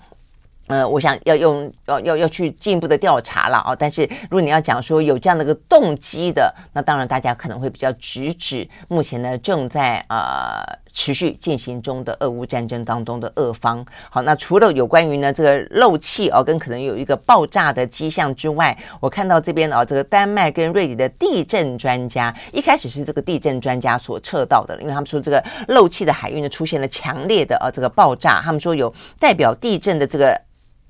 [0.68, 3.74] 呃，我想要用要要要去进一步的调查了啊。
[3.74, 10.78] 但是如果你要讲说有这样的一个动机的，那当然大家可能会比较直指目前呢正在呃。
[10.92, 30.40] 持续进行中的俄乌战争当中的俄方，好，那除了有关于呢这个漏气哦，跟可能有一个爆炸的迹象之外，我看到这边啊，这个丹麦跟瑞典的地震专家一开始是这个地震专家所测到的，因为他们说这个漏气的海域呢出现了强烈的呃这个爆炸，他们说有代表地震的这个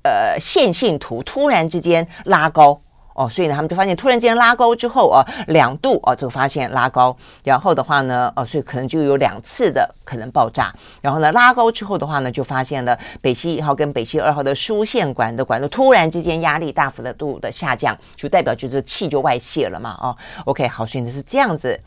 [0.03, 2.79] 呃线性图突然之间拉高。
[3.19, 21.77] 哦，所以呢，他们就发现突然间拉高之后啊，两度啊，就发现拉高，然后的话呢，哦，所以可能就有两次的可能爆炸，然后呢，拉高之后的话呢，就发现了北溪一号跟北溪二号的输线管的管路突然之间压力大幅度的下降，就代表就是气就外泄了嘛，哦，OK，好，所以呢是这样子。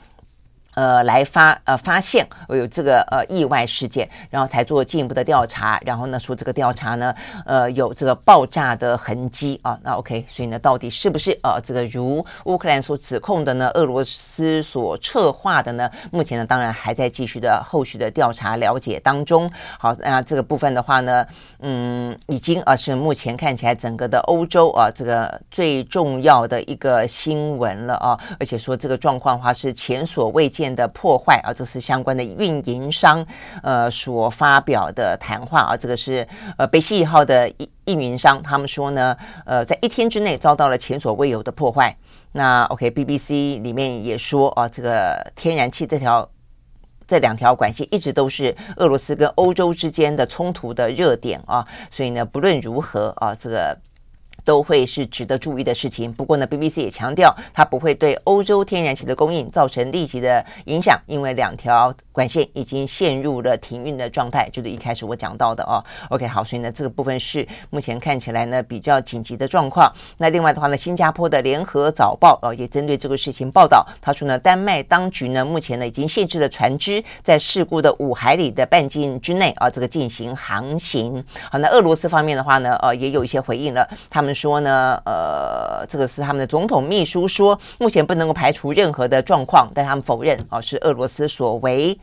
[0.75, 13.69] 呃，来发呃发现有这个呃意外事件，然后才做进一步的调查，然后呢说这个调查呢呃有这个爆炸的痕迹啊，那 OK，所以呢到底是不是呃这个如乌克兰所指控的呢？
[13.75, 15.91] 俄罗斯所策划的呢？
[16.11, 19.51] 目前呢当然还在继续的后续的调查了解当中。
[19.79, 21.27] 好，那这个部分的话呢，
[21.59, 30.62] 嗯，已经、呃、是目前看起来整个的欧洲啊这个最重要的一个新闻了啊，而且说这个状况的话是前所未见。
[30.75, 33.25] 的破坏啊，这是相关的运营商
[33.63, 36.27] 呃所发表的谈话啊，这个是
[36.59, 41.97] 呃北溪一号的运运营商，他们说呢，呃，在一天之内遭到了前所未有的破坏。
[42.33, 46.29] 那 OK，BBC 里面也说啊，这个天然气这条
[47.07, 53.79] 这两条管线一直都是俄罗斯跟欧洲之间的冲突的热点啊，所以呢，不论如何啊，这个。
[54.45, 56.13] 都会是值得注意的事情。
[56.13, 65.83] 不过呢，BBC 也强调，它不会对欧洲天然气的供应造成立即的影响，因为两条管线已经陷入了停运的状态，就是一开始我讲到的哦。
[66.11, 69.93] OK，好，所以呢，这个部分是目前看起来呢比较紧急的状况。
[70.19, 81.25] 那另外的话呢，新加坡的联合早报呃也针对这个事情报道，他说呢，丹麦当局呢目前呢已经限制了船只在事故的五海里的半径之内啊这个进行航行。
[81.51, 84.32] 好，那俄罗斯方面的话呢，呃也有一些回应了，他们。
[84.35, 91.99] 说呢，呃，这个是他们的总统秘书说，目前不能够排除任何的状况，但他们否认哦，是俄罗斯所为。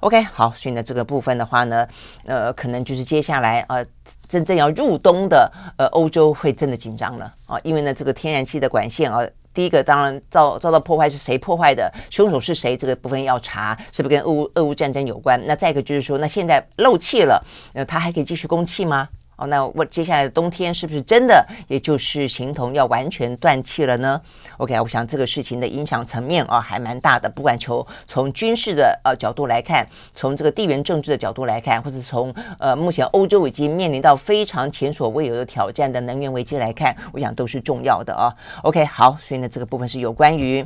[0.00, 1.86] OK，好，所以呢，这个部分的话呢，
[2.26, 3.86] 呃，可能就是接下来呃，
[4.26, 15.40] 真正要入冬的呃，欧洲会真的紧张了啊，因为呢，这个天然气的管线啊，第一个当然遭遭到破坏是谁破坏的，凶手是谁，这个部分要查，是不是跟俄乌俄乌战争有关？
[15.46, 17.40] 那再一个就是说，那现在漏气了，
[17.72, 19.08] 那它还可以继续供气吗？
[19.46, 24.20] 那我接下来的冬天是不是真的也就是形同要完全断气了呢
[24.58, 38.32] ？OK，我想这个事情的影响层面啊还蛮大的，不管从从军事的呃角度来看，从这个地缘政治的角度来看，或者从呃目前欧洲已经面临到非常前所未有的挑战的能源危机来看，我想都是重要的啊。
[38.62, 40.64] OK，好，所以呢这个部分是有关于。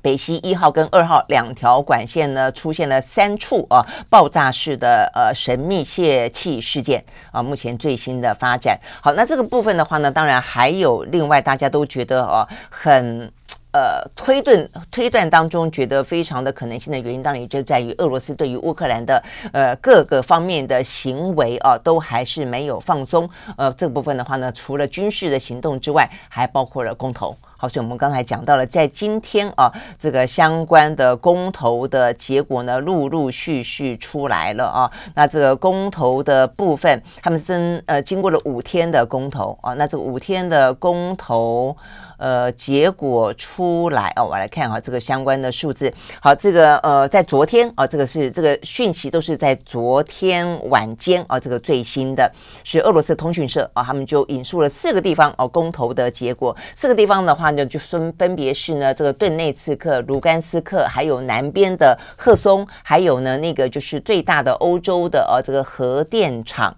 [0.00, 8.78] 北溪一号跟二号两条管线呢，出现了三处啊爆炸式的呃神秘泄气事件啊，目前最新的发展。
[9.00, 13.30] 好，那这个部分的话呢，当然还有另外大家都觉得哦、很
[13.72, 23.28] 呃推断推断当中觉得非常的可能性的原因，当然也就在于俄罗斯对于乌克兰的呃各个方面的行为啊，都还是没有放松。
[23.56, 27.36] 呃，这部分的话呢，除了军事的行动之外，还包括了公投。
[27.62, 34.90] 好，所以我们刚才讲到了，在今天啊，这个相关的公投的结果呢，陆陆续续出来了啊。
[35.14, 39.74] 那这个公投的部分，他们是呃经过了五天的公投啊。
[39.74, 41.76] 那这五天的公投。
[42.18, 45.92] 呃，结果出来哦，我来看哈，这个相关的数字。
[46.20, 52.30] 好，这个呃，在昨天啊，这个是这个讯息都是在昨天晚间啊，这个最新的
[52.62, 56.56] 是俄罗斯通讯社啊，他们就引述了四个地方哦，公投的结果。
[56.76, 66.74] 四个地方的话呢，就分分别是呢，这个顿内茨克、卢甘斯克，还有南边的赫松，还有呢那个就是最大的欧洲的呃这个核电厂。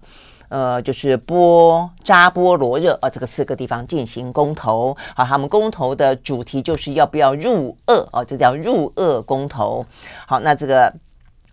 [0.47, 9.85] 呃，就是波扎波罗热啊，这个四个地方进行公投，好，他们公投的主题就是要不要入俄啊，这叫入俄公投。
[10.27, 10.93] 好，那这个。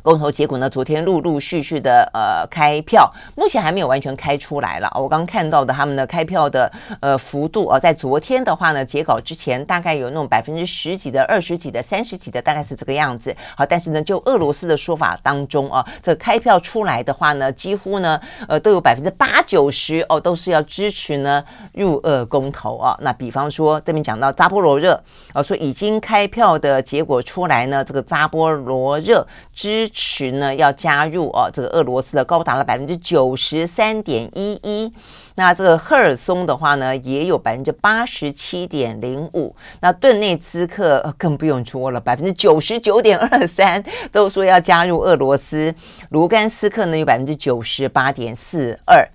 [0.02, 0.68] 公投结果呢？
[0.68, 4.90] 昨天陆陆续续的呃开票，目前还没有完全开出来了。
[4.96, 13.34] 我刚看到的他们的开票的呃幅度啊，在昨天的话呢，截稿之前大概有那种百分之十几的、二十几的、三十几的，大概是这个样子。
[13.56, 22.98] 好，但是呢，就俄罗斯的说法当中啊，这开票出来的话呢，几乎呢呃都有百分之八九十哦，都是要支持呢入俄公投啊。
[23.02, 25.00] 那比方说这边讲到扎波罗热
[25.32, 29.88] 啊，说已经开票的结果出来呢，这个扎波罗热支。
[29.92, 34.92] 持呢要加入哦，这个俄罗斯的高达了百分之九十三点一一，
[35.36, 45.74] 那这个赫尔松的话呢也有百分之八十七点零五，那顿内兹克更不用说了，百分之九十九点二三都说要加入俄罗斯，
[46.08, 49.08] 卢甘斯克呢有百分之九十八点四二。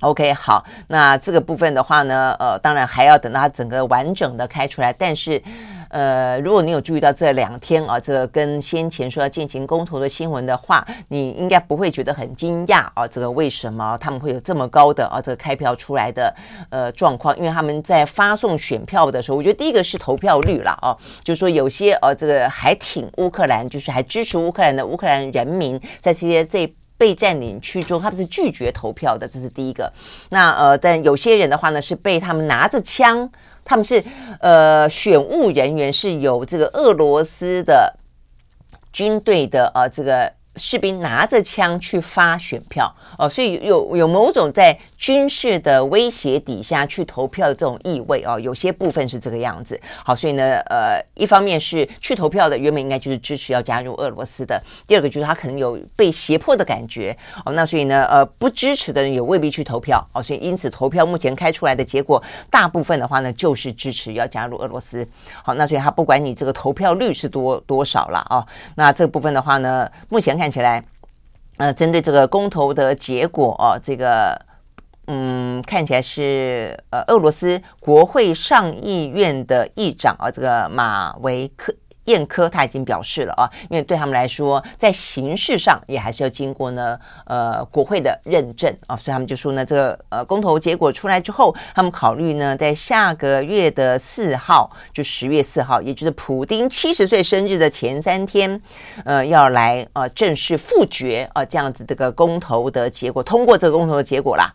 [0.00, 5.42] OK，好，那这个部分的话呢，呃，当然还要等到它整个完整的开出来，但是。
[5.90, 13.06] 呃，如果你有注意到这两天啊，这个跟先前说要进行公投的新闻的话，你应该不会觉得很惊讶啊。
[13.06, 16.34] 这个为什么他们会有这么高的啊这个开票出来的
[16.70, 17.36] 呃状况？
[17.36, 29.90] 因为他们在发送选票的时候，我觉得第一个是投票率了啊，就是说有些呃这个还挺乌克兰，就是还支持乌克兰的乌克兰人民，在这些这被占领区中，他们是拒绝投票的，这是第一个。
[30.28, 33.26] 那呃，但有些人的话呢，是被他们拿着枪。
[33.64, 34.04] 他们是
[34.40, 37.96] 呃选务人员，是由这个俄罗斯的
[38.92, 40.30] 军队的呃这个。
[40.56, 49.80] 士兵拿着枪去发选票哦，所以有有某种在军事的威胁底下去投票的这种意味哦，有些部分是这个样子。
[50.04, 65.06] 好，所以呢，呃，一方面是去投票的原本应该就是支持要加入俄罗斯的，第二个就是他可能有被胁迫的感觉哦，那所以呢，呃，不支持的人也未必去投票哦，所以因此投票目前开出来的结果，大部分的话呢就是支持要加入俄罗斯。
[65.44, 70.40] 好，那所以他不管你这个投票率是多多少了哦，那这部分的话呢，目前。
[70.40, 70.82] 看起来，
[71.58, 74.40] 呃，针对这个公投的结果哦，这个，
[75.12, 81.74] 嗯，看起来是呃，俄罗斯国会上议院的议长啊，这个马维克。
[82.04, 98.60] 燕科他已经表示了啊，因为对他们来说，在形式上也还是要经过呢，呃，国会的认证啊，所以他们就说呢，这个呃公投结果出来之后，他们考虑呢，在下个月的四号，就十月四号，也就是普丁七十岁生日的前三天，
[99.04, 104.52] 呃，要来呃正式复决啊，这样子这个公投的结果，通过这个公投的结果啦。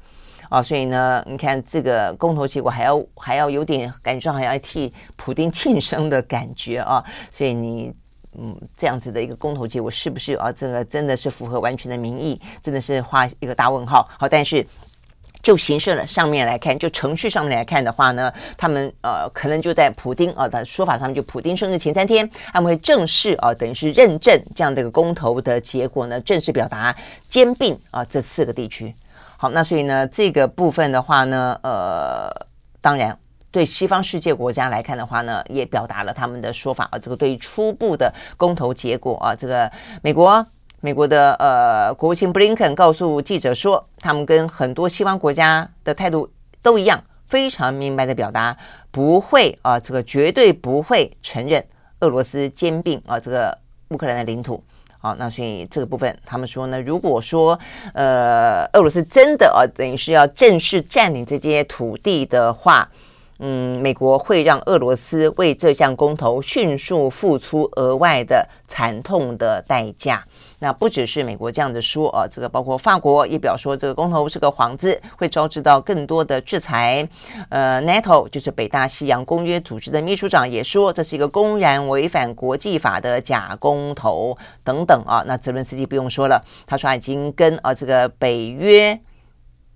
[0.49, 7.93] 啊，所以呢，你看这个公投结果还要还要有点感觉上还要替普丁庆生的感觉啊，所以你
[8.37, 14.09] 嗯这样子的一个公投结果是不是啊这个真的是符合完全的民意，真的是画一个大问号。
[14.19, 14.65] 好，但是
[15.41, 26.95] 就形式的上面来看，就程序上面来看的话呢，他们呃可能就在普丁啊的说法上面，就普丁生日前三天，他们会正式啊等于是认证这样的一个公投的结果呢，正式表达
[27.29, 28.93] 兼并啊这四个地区。
[29.37, 32.29] 好，那所以呢，这个部分的话呢，呃，
[32.81, 33.17] 当然
[33.51, 36.97] 对西方世界国家来看的话呢，也表达了他们的说法啊。
[36.97, 39.69] 这个对于初步的公投结果啊，这个
[40.01, 40.45] 美国
[40.79, 46.29] 美国的呃国务卿布林肯告诉记者说，他们跟很多西方国家的态度
[46.61, 48.55] 都一样，非常明白的表达
[48.91, 51.63] 不会啊，这个绝对不会承认
[51.99, 53.57] 俄罗斯兼并啊这个
[53.89, 54.63] 乌克兰的领土。
[55.05, 57.59] 好，那所以这个部分，他们说呢，如果说
[57.93, 62.89] 呃，俄罗斯真的啊，等于是要正式占领这些土地的话，
[63.37, 70.25] 嗯，美国会让俄罗斯为这项公投迅速付出额外的惨痛的代价。
[70.65, 77.07] 那不只是美国这样子说啊，这个包括法国也表示这个公投是个幌子，会招致到更多的制裁。
[77.49, 85.23] 呃，NATO 就是北大西洋公约组织的秘书长也说，这是一个公然违反国际法的假公投等等啊。
[85.27, 88.99] 那泽伦斯基不用说了，他说已经跟啊这个北约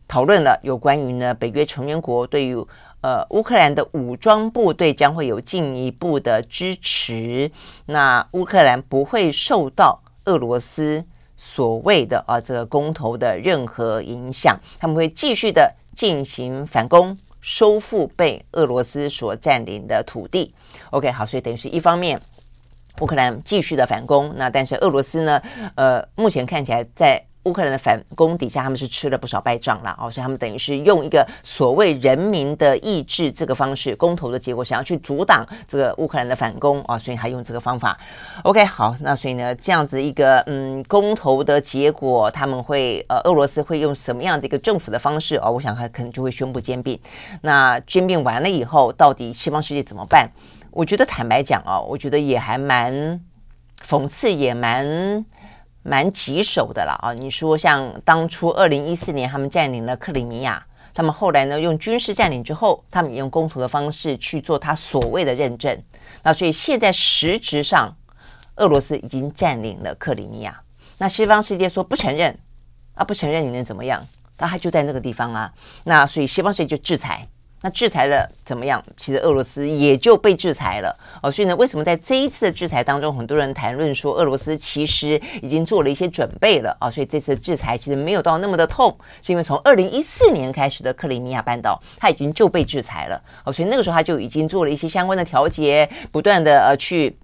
[0.07, 2.55] 讨论了有关于呢北约成员国对于
[3.01, 7.51] 呃乌克兰的武装部队将会有进一步的支持，
[7.85, 10.01] 那乌克兰不会受到。
[10.30, 11.03] 俄罗斯
[11.36, 20.53] 所谓的啊，这个公投的任何影响，他们会继续的进行反攻，收复被俄罗斯所占领的土地。
[20.91, 22.21] OK，好，所以等于是一方面，
[23.01, 25.41] 乌克兰继续的反攻，那但是俄罗斯呢，
[25.73, 27.19] 呃，目前看起来在。
[27.43, 37.97] 乌克兰的反攻底下，他们是吃了不少败仗了哦，所以他们等于是用一个所谓人民的意志这个方式，公投的结果，想要去阻挡这个乌克兰的反攻啊，所以还用这个方法。
[38.43, 45.49] OK，好，那所以呢，这样子一个嗯公投的结果，他们会呃俄罗斯会用什么样的一个政府的方式哦？
[45.49, 46.99] 我想他可能就会宣布兼并。
[47.41, 50.29] 那兼并完了以后，到底西方世界怎么办？
[50.71, 53.19] 我觉得坦白讲哦，我觉得也还蛮
[53.83, 55.25] 讽刺，也蛮。
[55.89, 57.13] 蛮棘手的了啊！
[57.15, 60.63] 你说像当初二零一四年他们占领了克里米亚，
[60.93, 65.81] 他们后来呢用军事占领之后，他们也用公投的方式去做他所谓的认证。
[66.21, 67.91] 那所以现在实质上，
[68.57, 70.61] 俄罗斯已经占领了克里米亚。
[70.99, 72.37] 那西方世界说不承认
[72.93, 74.05] 啊，不承认你能怎么样？
[74.37, 75.51] 那他就在那个地方啊。
[75.85, 77.27] 那所以西方世界就制裁。
[77.62, 78.84] 那制裁了怎么样？
[78.95, 81.32] 其实俄罗斯也就被制裁了哦。
[81.32, 86.89] 所以呢，为什么在这一次的制裁当中，很多人谈论说俄罗斯其实已经做了一些准备了啊？
[86.89, 93.51] 所以这次制裁其实没有到那么的痛，是因为从二零一四年开始的克里米亚半岛，它已经就被制裁了哦。
[93.51, 97.18] 所以那个时候它就已经做了一些相关的调节，不断的呃去。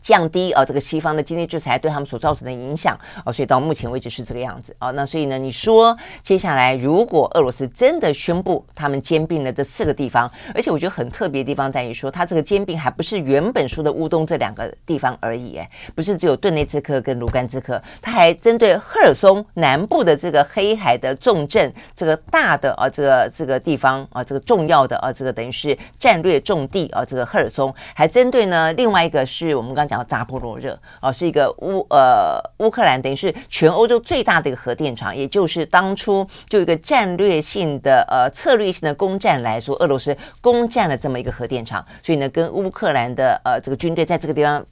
[0.00, 4.90] 降低啊，这个西方的经济制裁对他们所造成的影响啊，所以到目前为止是这个样子啊。
[4.92, 29.98] 那所以呢，你说接下来如果俄罗斯真的宣布他们兼并了这四个地方，而且我觉得很特别的地方在于说，他这个兼并还不是原本说的乌东这两个地方而已，哎，不是只有顿内茨克跟卢甘斯克，他还针对赫尔松南部的这个黑海的重镇，这个大的啊，这个这个地方啊，这个重要的啊，这个等于是战略重地啊，这个赫尔松，还针对呢另外一个是我们刚讲。
[30.08, 44.64] 扎波罗热啊，是一个乌呃乌克兰等于是全欧洲最大的一个核电厂，也就是当初就一个战略性的呃策略性的攻占来说，俄罗斯攻占了这么一个核电厂，所以呢，跟乌克兰的呃这个军队在这个地方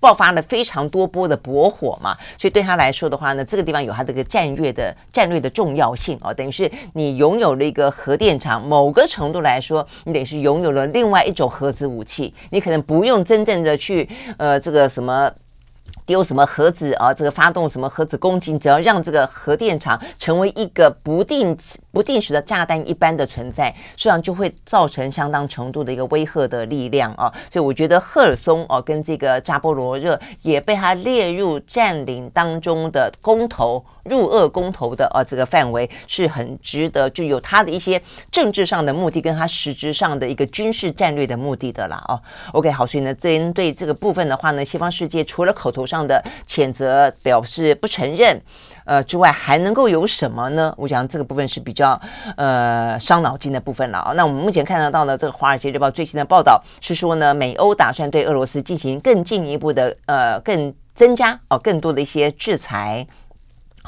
[0.00, 15.30] 爆发了非常多波的博火嘛，所以对他来说的话呢，这个地方有他这个战略的战略的重要性哦，等于是你拥有了一个核电厂，某个程度来说，你等于是拥有了另外一种核子武器，你可能不用真正的去呃这个什么。
[16.08, 17.12] 丢什么核子啊？
[17.12, 18.58] 这个发动什么核子攻击？
[18.58, 21.54] 只要让这个核电厂成为一个不定
[21.92, 27.30] 不定时的炸弹一般的存在，实际上就会造成相当程度的一个威吓的力量啊。
[27.52, 33.84] 所以我觉得赫尔松哦，跟这个扎波罗热也被他列入占领当中的公投。
[34.08, 38.00] 入俄公投的呃、啊、这个范围是很值得，就有他的一些
[38.32, 42.20] 政治上的目的，跟他实质上的一个军事战略的目的的啦哦。
[42.52, 48.40] OK，好，所以呢，针对这个部分的话呢，西方世界除了口头上的谴责、表示不承认，
[48.84, 50.74] 呃之外，还能够有什么呢？
[50.76, 52.00] 我想这个部分是比较
[52.36, 54.12] 呃伤脑筋的部分了啊。
[54.12, 63.06] 那我们目前看得到呢，这个《华尔街日报》最新的报道是说呢，美欧打算对俄罗斯进行更进一步的呃更增加哦更多的一些制裁。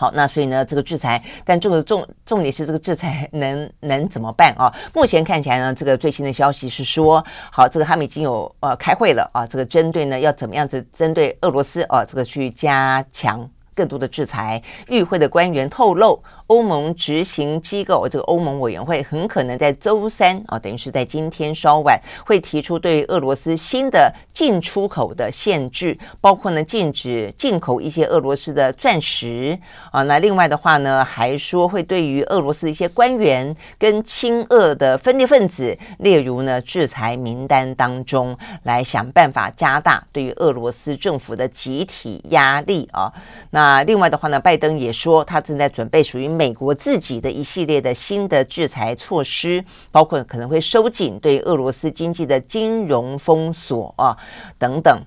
[0.01, 4.73] 好，那所以呢，这个制裁，但这个重重点是这个制裁能能怎么办啊？
[4.97, 7.23] 目前看起来呢，这个最新的消息是说，
[7.53, 14.63] 好，这个他们已经有呃开会了啊，这个针对呢要怎么样子针对俄罗斯啊，这个去加强更多的制裁。
[14.89, 16.19] 与会的官员透露。
[16.51, 21.97] 欧盟执行机构这个欧盟委员会很可能在周三啊，等于是在今天稍晚
[22.27, 29.57] 会提出对俄罗斯新的进出口的限制，包括呢禁止进口一些俄罗斯的钻石
[29.93, 30.03] 啊。
[30.03, 43.13] 那另外的话呢，还说会对于俄罗斯一些官员跟亲俄的分裂分子列入呢制裁名单当中，来想办法加大对于俄罗斯政府的集体压力啊。
[43.51, 46.40] 那另外的话呢，拜登也说他正在准备属于。
[46.41, 54.17] 美国自己的一系列的新的制裁措施，包括可能会收紧对俄罗斯经济的金融封锁啊
[54.59, 55.03] 等等。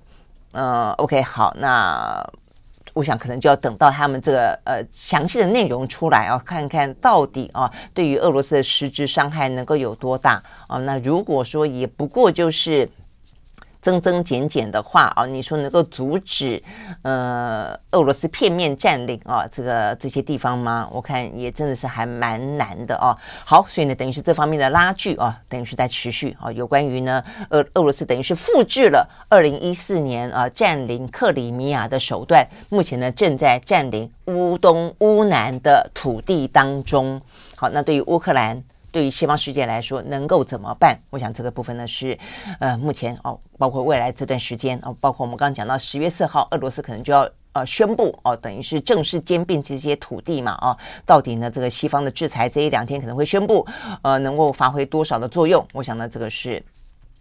[0.52, 2.24] 呃，OK，好，那
[2.94, 10.78] 我想可能就要等到他们这个呃详细的内容出来啊，看看到底啊对于俄罗斯的实质伤害能够有多大啊。
[10.78, 12.88] 那如果说也不过就是。
[13.84, 16.64] 增增减减的话啊，你说能够阻止
[17.02, 20.88] 呃俄罗斯片面占领啊这个这些地方吗？
[20.90, 23.12] 我看也真的是还蛮难的哦。
[23.44, 26.50] 好，所以呢，等于是这方面的拉锯啊，等于是在持续啊。
[26.50, 37.22] 有关于呢，俄俄罗斯等于是复制了二零一四年啊占领克里米亚的手段，目前呢正在占领乌东乌南的土地当中。
[37.58, 38.64] 好，那对于乌克兰。
[38.94, 40.98] 对于西方世界来说，能够怎么办？
[41.10, 42.16] 我想这个部分呢是，
[42.60, 50.78] 呃，目前哦，包括未来这段时间哦，包括我们刚刚讲到十月四号，俄罗斯可能就要呃宣布哦，等于是正式兼并这些土地嘛，哦，
[51.08, 53.66] 到底呢这个西方的制裁这一两天可能会宣布，
[54.04, 55.68] 呃，能够发挥多少的作用？
[55.74, 56.64] 我想呢这个是。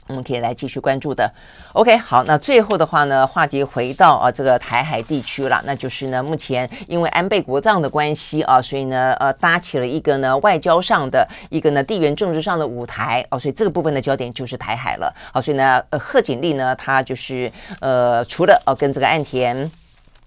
[0.09, 1.30] 我们可以来继续关注的。
[1.72, 15.14] OK，好，那最后的话呢，话题回到啊这个台海地区了，那就是呢，目前因为安倍国葬的关系啊，所以呢，呃，搭起了一个呢外交上的一个呢地缘政治上的舞台哦，所以这个部分的焦点就是台海了。
[15.32, 17.50] 好，所以呢，呃，贺锦丽呢，她就是
[17.80, 19.70] 呃，除了哦跟这个岸田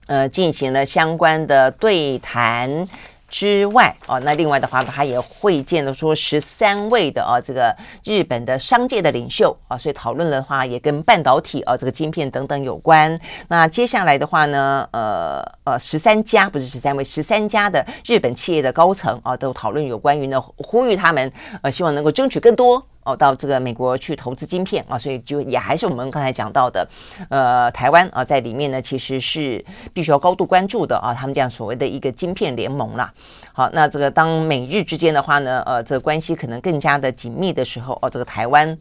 [0.08, 2.88] 呃进行了相关的对谈。
[3.36, 7.76] 之外啊，那另外的话呢，他也会见了说十三位的啊这个
[8.06, 13.20] 日本的商界的领袖啊，所以讨论的话也跟半导体啊这个晶片等等有关。
[13.50, 21.30] 那接下来的话呢，呃呃十三家不是十三位，十三家的日本企业的高层啊都讨论有关于呢呼吁他们
[21.62, 22.82] 呃希望能够争取更多。
[23.06, 26.86] 哦，到这个美国去投资晶片啊，所以就也还是我们刚才讲到的，
[27.30, 33.14] 呃，台湾啊，在里面呢，其实是必须要高度关注的啊，他们这样所谓的一个晶片联盟啦。
[33.54, 38.76] 好，那这个当美日之间的话呢，呃，这个关系可能更加的紧密的时候，哦，这个台湾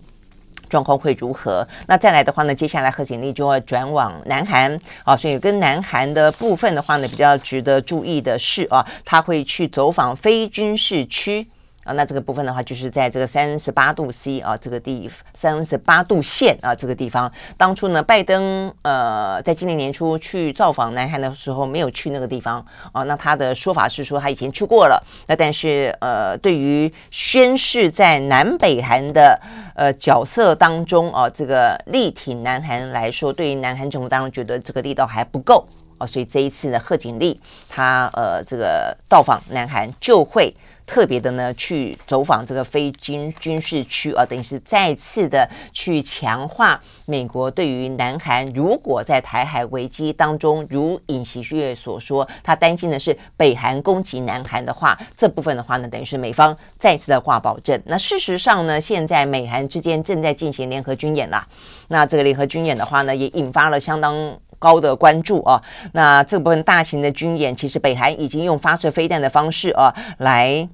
[0.70, 1.62] 状况会如何？
[1.86, 11.46] 那再来的话呢，接下来贺锦丽就会转往南韩啊，所以跟南韩的部分的话呢，比较值得注意的是啊，他会去走访非军事区。
[11.84, 23.02] 啊，那这个部分的话，就是在这个三十八度 C 啊，这个地三十八度线啊，这个地方，当初呢，拜登呃，在今年年初去造访南韩的时候，没有去那个地方啊。
[23.02, 25.02] 那他的说法是说，他以前去过了。
[25.28, 29.38] 那但是呃，对于宣誓在南北韩的
[29.74, 35.66] 呃角色当中啊，这个力挺南韩来说，对于南韩政府当然觉得这个力道还不够
[35.98, 36.06] 啊。
[36.06, 40.54] 所以这一次呢，贺锦丽他呃这个到访南韩就会。
[40.86, 57.80] 特别的呢，去走访这个非军军事区啊，等于是再次的去强化美国对于南韩，如果在台海危机当中，如尹锡悦所说，他担心的是北韩攻击南韩的话，这部分的话呢，等于是美方再次的挂保证。
[57.86, 61.46] 那事实上呢，现在美韩之间正在进行联合军演啦。
[61.88, 64.38] 那这个联合军演的话呢，也引发了相当。
[64.64, 65.60] 高的关注啊。
[65.92, 70.66] 那这部分大型的军演，其实北韩已经用发射飞弹的方式啊来。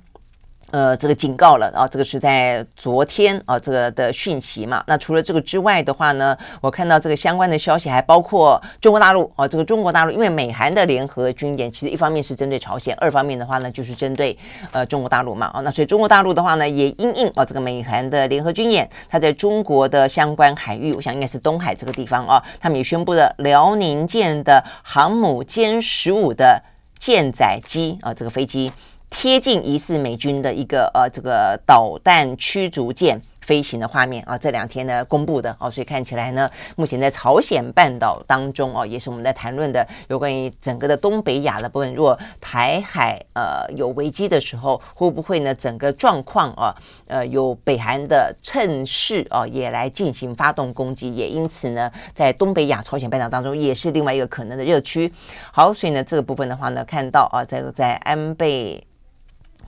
[0.71, 4.83] 呃，这个警告了啊，这个是在昨天啊，这个的讯息嘛。
[4.87, 14.37] 那除了这个之外的话呢，我看到这个相关的消息还包括中国大陆啊，这个中国大陆因为美韩的联合军演，其实一方面是针对朝鲜，二方面的话呢就是针对
[14.71, 15.61] 呃中国大陆嘛啊。
[15.61, 26.63] 那所以中国大陆的话呢也因应啊这个美韩的联合军演，它在中国的相关海域，我想应该是东海这个地方啊，他们也宣布了辽宁舰的航母歼十五的
[26.99, 28.71] 舰载机啊，这个飞机。
[29.11, 41.93] 贴近疑似美军的一个呃这个导弹驱逐舰飞行的画面啊，这两天呢公布的哦，所以看起来呢，目前在朝鲜半岛当中哦，也是我们在谈论的有关于整个的东北亚的部分。
[41.93, 46.73] 如果台海呃有危机的时候，会不会呢整个状况啊
[47.09, 55.13] 呃有北韩的趁势啊也来进行发动攻击，也因此呢，在东北亚朝鲜半岛当中也是另外一个可能的热区。
[55.53, 58.87] 好，所以呢这个部分的话呢，看到啊在在安倍。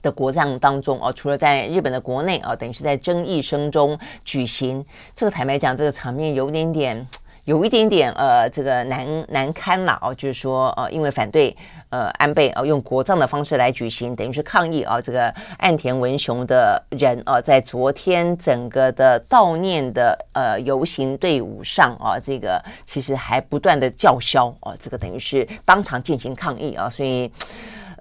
[0.03, 4.85] 的国葬当中哦，除了在日本的国内啊，等于是在争议声中举行。
[5.15, 7.07] 这个坦白讲，这个场面有点点，
[7.45, 10.13] 有一点点呃，这个难难堪了哦。
[10.13, 11.55] 就是说呃，因为反对
[11.89, 15.01] 呃安倍啊用国葬的方式来举行，等于是抗议啊。
[15.01, 27.31] 这个岸田文雄的人啊，在昨天整个的悼念的呃游行队伍上啊，这个其实还不断的叫嚣啊，这个等于是当场进行抗议啊，所以。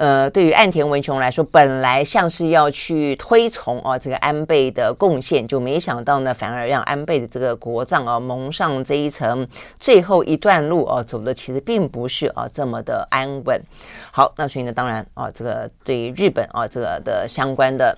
[0.03, 9.47] 呃，对于岸田文雄来说，本来像是要去推崇啊这个安倍的贡献，就没想到呢，反而让安倍的这个国葬啊蒙上这一层
[9.79, 13.63] 最后一段路啊走的其实并不是啊这么的安稳。
[14.11, 17.97] 好，那所以呢，当然啊，这个对于日本啊这个的相关的。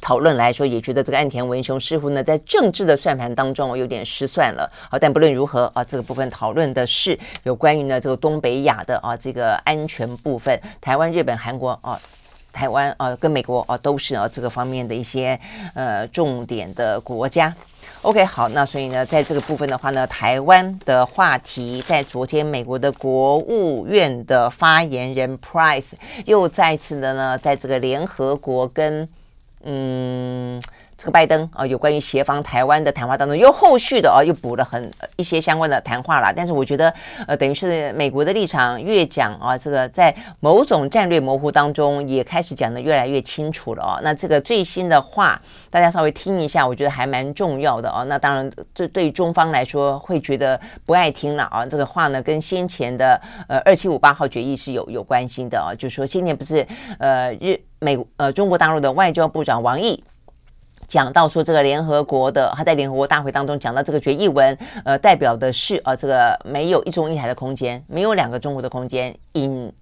[0.00, 4.70] 讨论来说，也觉得这个岸田文雄似乎呢，在政治的算盘当中有点失算了。
[4.90, 11.98] 好，但不论如何啊，这个部分讨论的是有关于呢这个东北亚的啊这个安全部分，台湾、日本、韩国啊，
[12.52, 15.38] 台湾啊跟美国啊都是啊这个方面的一些
[15.74, 17.54] 呃重点的国家。
[18.02, 25.92] OK，好，那所以呢，在这个部分的话呢，台湾的话题在昨天美国的国务院的发言人 Price
[26.26, 29.08] 又再次的呢，在这个联合国跟
[29.64, 30.60] 嗯，
[30.96, 36.32] 这个拜登啊，有关于协防台湾的谈话当中，又后续的啊，又补了很一些相关的谈话了。
[36.34, 36.92] 但是我觉得，
[37.26, 44.00] 呃，等于是美国的立场越讲啊，这个在某种战略模糊当中，也开始讲得越来越清楚了啊。
[44.02, 48.04] 那这个最新的话，大家稍微听一下，我觉得还蛮重要的啊。
[48.04, 51.66] 那当然，这对中方来说会觉得不爱听了啊。
[51.66, 55.74] 这个话呢，跟先前的呃二七五八号决议是有有关系的啊。
[55.74, 56.66] 就是说，先前不是
[56.98, 57.60] 呃日。
[57.80, 60.02] 美呃，中国大陆的外交部长王毅
[60.86, 69.72] 讲到说，这个联合国的他在联合国大会当中讲到这个决议文，呃，代表的是呃，这个没有一中一台的空间，没有两个中国的空间，意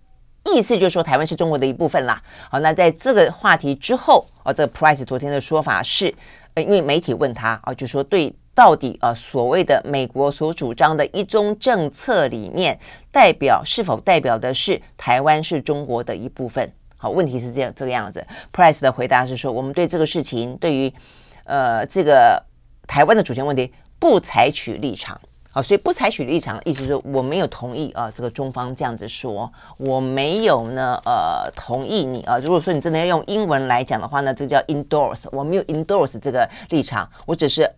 [0.45, 2.21] 意思就是说台湾是中国的一部分啦。
[2.51, 6.13] 好，那在这个话题之后，啊，这个 Price 昨天的说法是，
[6.55, 12.79] 呃，因为媒体问他啊，就说对到底呃所谓的美国所主张的一中政策里面，
[13.13, 16.71] 代表是否代表的是台湾是中国的一部分？
[17.03, 18.25] 好，问题是这样这个样子。
[18.53, 20.95] Price 的回答是说，我们对这个事情，对于
[21.43, 22.41] 呃这个
[22.87, 25.21] 台湾的主权问题不采取立场。
[25.51, 32.39] 好，所以不采取立场，意思是我没有同意啊，这个中方这样子说，我没有呢呃同意你啊。
[32.39, 37.69] 如果说你真的要用英文来讲的话呢，这叫 endorse，我没有 endorse 这个立场，我只是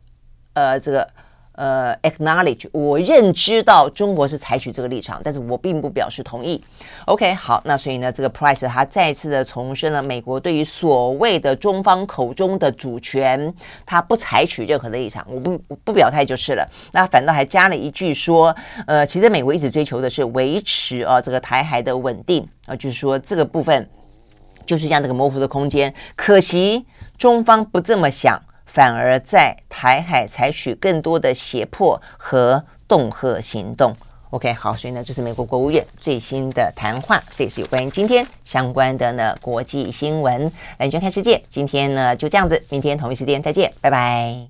[0.53, 1.09] 呃这个。
[1.57, 6.61] 呃，acknowledge，我认知到中国是采取这个立场，但是我并不表示同意。
[7.07, 13.55] OK，好，那所以呢，这个 Price 他再次的重申了美国对于所谓的中方口中的主权，
[13.87, 16.69] 他不采取任何的立场，我不不表态就是了。
[16.93, 18.55] 那反倒还加了一句说，
[18.89, 23.89] 呃，其实美国一直追求的是维持啊这个台海的稳定啊，就是说这个部分
[24.67, 26.85] 就是这样这个模糊的空间，可惜
[27.17, 28.43] 中方不这么想。
[28.75, 33.95] 反而在台海采取更多的胁迫和恫吓行动。
[34.31, 40.51] OK，好，所以呢，这是美国国务院最新的谈话，这也是有关于今天相关的呢国际新闻。
[40.79, 44.49] 来，你先看世界，今天呢就这样子，明天同一时间再见，拜拜。